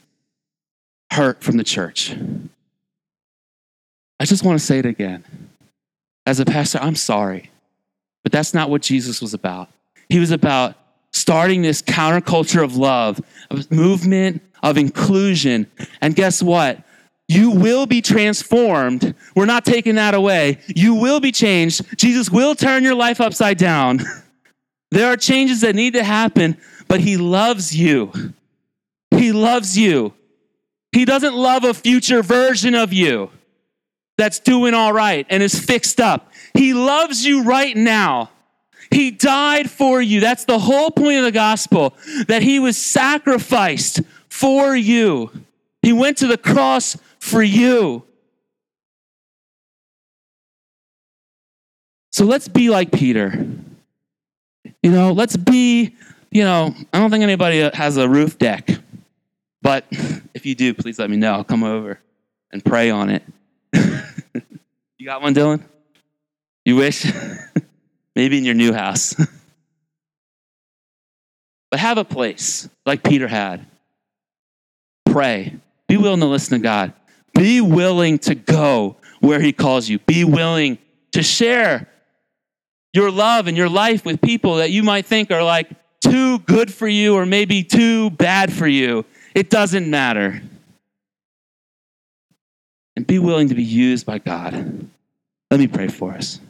hurt 1.11 1.42
from 1.42 1.56
the 1.56 1.64
church. 1.64 2.14
I 4.18 4.24
just 4.24 4.44
want 4.44 4.58
to 4.58 4.64
say 4.64 4.78
it 4.78 4.86
again. 4.86 5.24
As 6.26 6.40
a 6.40 6.44
pastor, 6.44 6.78
I'm 6.80 6.96
sorry, 6.96 7.50
but 8.22 8.32
that's 8.32 8.52
not 8.52 8.70
what 8.70 8.82
Jesus 8.82 9.20
was 9.20 9.34
about. 9.34 9.70
He 10.08 10.18
was 10.18 10.30
about 10.30 10.76
starting 11.12 11.62
this 11.62 11.82
counterculture 11.82 12.62
of 12.62 12.76
love, 12.76 13.20
of 13.50 13.70
movement, 13.70 14.42
of 14.62 14.76
inclusion. 14.76 15.66
And 16.00 16.14
guess 16.14 16.42
what? 16.42 16.84
You 17.28 17.52
will 17.52 17.86
be 17.86 18.02
transformed. 18.02 19.14
We're 19.34 19.46
not 19.46 19.64
taking 19.64 19.94
that 19.94 20.14
away. 20.14 20.58
You 20.66 20.94
will 20.94 21.20
be 21.20 21.32
changed. 21.32 21.96
Jesus 21.96 22.28
will 22.28 22.54
turn 22.54 22.82
your 22.82 22.94
life 22.94 23.20
upside 23.20 23.58
down. 23.58 24.00
There 24.92 25.06
are 25.06 25.16
changes 25.16 25.61
that 25.61 25.76
need 25.76 25.92
to 25.92 26.02
happen, 26.02 26.58
but 26.88 26.98
He 26.98 27.16
loves 27.16 27.72
you. 27.76 28.11
He 29.12 29.30
loves 29.30 29.78
you. 29.78 30.14
He 30.93 31.05
doesn't 31.05 31.34
love 31.34 31.64
a 31.64 31.74
future 31.74 32.22
version 32.22 32.74
of 32.74 32.93
you 32.93 33.30
that's 34.18 34.41
doing 34.41 34.74
all 34.74 34.93
right 34.93 35.26
and 35.30 35.43
is 35.43 35.59
fixed 35.59 36.01
up. 36.01 36.32
He 36.55 36.74
loves 36.74 37.24
you 37.24 37.45
right 37.45 37.76
now. 37.76 38.30
He 38.91 39.11
died 39.11 39.70
for 39.70 40.03
you. 40.03 40.20
That's 40.20 40.45
the 40.45 40.59
whole 40.59 40.91
point 40.91 41.18
of 41.18 41.24
the 41.24 41.32
gospel 41.32 41.95
that 42.26 42.43
He 42.43 42.59
was 42.59 42.76
sacrificed 42.76 44.01
for 44.28 44.74
you. 44.74 45.30
He 45.82 45.93
went 45.93 46.18
to 46.18 46.26
the 46.26 46.36
cross 46.36 46.97
for 47.18 47.43
you. 47.43 48.05
So 52.12 52.24
let's 52.24 52.49
be 52.49 52.68
like 52.68 52.91
Peter. 52.91 53.47
You 54.82 54.91
know, 54.91 55.12
let's 55.12 55.36
be, 55.36 55.97
you 56.30 56.43
know, 56.43 56.74
I 56.93 56.99
don't 56.99 57.11
think 57.11 57.22
anybody 57.22 57.70
has 57.74 57.97
a 57.97 58.09
roof 58.09 58.38
deck, 58.38 58.68
but 59.62 59.86
if 60.34 60.46
you 60.46 60.54
do, 60.54 60.74
please 60.74 60.98
let 60.98 61.11
me 61.11 61.16
know. 61.16 61.34
I'll 61.34 61.44
come 61.44 61.64
over 61.64 62.00
and 62.50 62.64
pray 62.64 62.90
on 62.90 63.11
it. 63.11 63.22
you 63.72 65.06
got 65.06 65.22
one, 65.22 65.34
Dylan? 65.34 65.62
You 66.64 66.76
wish? 66.76 67.06
Maybe 68.16 68.38
in 68.38 68.44
your 68.44 68.54
new 68.54 68.72
house. 68.72 69.14
but 71.70 71.80
have 71.80 71.98
a 71.98 72.04
place 72.04 72.68
like 72.86 73.02
Peter 73.02 73.28
had. 73.28 73.66
Pray. 75.06 75.56
Be 75.88 75.96
willing 75.96 76.20
to 76.20 76.26
listen 76.26 76.58
to 76.58 76.62
God. 76.62 76.92
Be 77.34 77.61
willing 77.61 78.18
to 78.20 78.34
go 78.34 78.96
where 79.20 79.40
He 79.40 79.52
calls 79.52 79.88
you. 79.88 79.98
Be 80.00 80.24
willing 80.24 80.78
to 81.12 81.22
share 81.22 81.88
your 82.92 83.11
love 83.11 83.46
and 83.46 83.56
your 83.56 83.68
life 83.68 84.04
with 84.04 84.20
people 84.20 84.56
that 84.56 84.70
you 84.70 84.82
might 84.82 85.06
think 85.06 85.30
are 85.30 85.44
like 85.44 85.70
too 86.00 86.38
good 86.40 86.72
for 86.72 86.88
you 86.88 87.14
or 87.14 87.26
maybe 87.26 87.62
too 87.62 88.11
bad 88.11 88.52
for 88.52 88.66
you. 88.66 89.04
It 89.35 89.51
doesn't 89.51 89.89
matter. 89.89 90.43
And 92.97 93.07
be 93.07 93.18
willing 93.18 93.49
to 93.49 93.55
be 93.55 93.62
used 93.62 94.05
by 94.07 94.18
God. 94.18 94.89
Let 95.51 95.61
me 95.61 95.66
pray 95.66 95.89
for 95.89 96.12
us. 96.12 96.41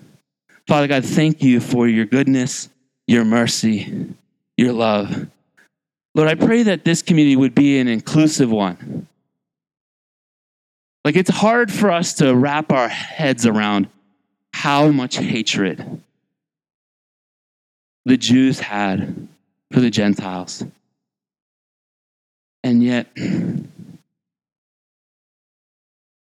Father 0.67 0.87
God, 0.87 1.05
thank 1.05 1.43
you 1.43 1.61
for 1.61 1.89
your 1.89 2.07
goodness, 2.07 2.69
your 3.07 3.25
mercy, 3.25 4.15
your 4.57 4.73
love. 4.73 5.27
Lord, 6.15 6.29
I 6.29 6.35
pray 6.35 6.65
that 6.65 6.85
this 6.85 7.03
community 7.03 7.37
would 7.37 7.55
be 7.55 7.79
an 7.79 7.89
inclusive 7.89 8.51
one. 8.51 9.07
Like, 11.05 11.17
it's 11.17 11.31
hard 11.31 11.73
for 11.73 11.91
us 11.91 12.15
to 12.15 12.35
wrap 12.35 12.73
our 12.73 12.89
heads 12.89 13.47
around 13.47 13.89
how 14.53 14.89
much 14.89 15.17
hatred 15.17 16.03
the 18.05 18.17
Jews 18.17 18.61
had 18.61 19.29
for 19.73 19.81
the 19.81 19.91
Gentiles. 19.91 20.65
And 22.63 22.83
yet, 22.83 23.07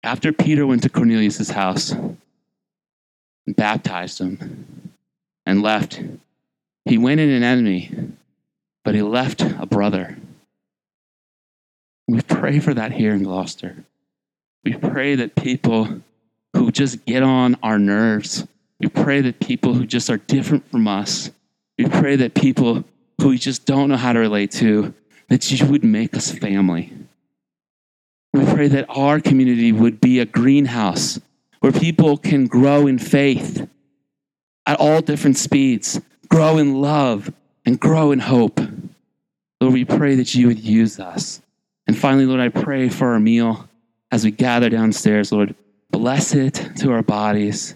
after 0.03 0.33
Peter 0.33 0.65
went 0.65 0.83
to 0.83 0.89
Cornelius' 0.89 1.49
house 1.49 1.91
and 1.91 2.17
baptized 3.47 4.19
him 4.19 4.91
and 5.45 5.61
left, 5.61 6.01
he 6.85 6.97
went 6.97 7.19
in 7.19 7.29
an 7.29 7.43
enemy, 7.43 7.91
but 8.83 8.95
he 8.95 9.01
left 9.01 9.41
a 9.41 9.65
brother. 9.65 10.17
We 12.07 12.21
pray 12.21 12.59
for 12.59 12.73
that 12.73 12.91
here 12.91 13.13
in 13.13 13.23
Gloucester. 13.23 13.83
We 14.63 14.73
pray 14.73 15.15
that 15.15 15.35
people 15.35 16.01
who 16.53 16.71
just 16.71 17.05
get 17.05 17.23
on 17.23 17.55
our 17.63 17.79
nerves, 17.79 18.45
we 18.79 18.87
pray 18.87 19.21
that 19.21 19.39
people 19.39 19.73
who 19.73 19.85
just 19.85 20.09
are 20.09 20.17
different 20.17 20.69
from 20.69 20.87
us, 20.87 21.31
we 21.77 21.85
pray 21.85 22.15
that 22.17 22.33
people 22.33 22.83
who 23.21 23.29
we 23.29 23.37
just 23.37 23.65
don't 23.65 23.89
know 23.89 23.97
how 23.97 24.13
to 24.13 24.19
relate 24.19 24.51
to, 24.51 24.93
that 25.33 25.49
you 25.49 25.65
would 25.65 25.83
make 25.83 26.15
us 26.15 26.29
family. 26.29 26.93
We 28.33 28.45
pray 28.45 28.67
that 28.67 28.85
our 28.87 29.19
community 29.19 29.71
would 29.71 29.99
be 29.99 30.19
a 30.19 30.25
greenhouse 30.25 31.19
where 31.59 31.71
people 31.71 32.17
can 32.17 32.45
grow 32.45 32.85
in 32.85 32.99
faith 32.99 33.67
at 34.67 34.79
all 34.79 35.01
different 35.01 35.37
speeds, 35.37 35.99
grow 36.29 36.59
in 36.59 36.79
love, 36.81 37.33
and 37.65 37.79
grow 37.79 38.11
in 38.11 38.19
hope. 38.19 38.59
Lord, 39.59 39.73
we 39.73 39.85
pray 39.85 40.13
that 40.13 40.35
you 40.35 40.45
would 40.45 40.59
use 40.59 40.99
us. 40.99 41.41
And 41.87 41.97
finally, 41.97 42.27
Lord, 42.27 42.39
I 42.39 42.49
pray 42.49 42.87
for 42.89 43.13
our 43.13 43.19
meal 43.19 43.67
as 44.11 44.23
we 44.23 44.29
gather 44.29 44.69
downstairs, 44.69 45.31
Lord. 45.31 45.55
Bless 45.89 46.35
it 46.35 46.53
to 46.77 46.91
our 46.91 47.01
bodies. 47.01 47.73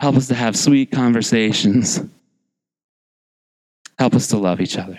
Help 0.00 0.16
us 0.16 0.28
to 0.28 0.34
have 0.34 0.54
sweet 0.54 0.92
conversations. 0.92 1.98
Help 3.98 4.12
us 4.12 4.26
to 4.26 4.36
love 4.36 4.60
each 4.60 4.76
other. 4.76 4.98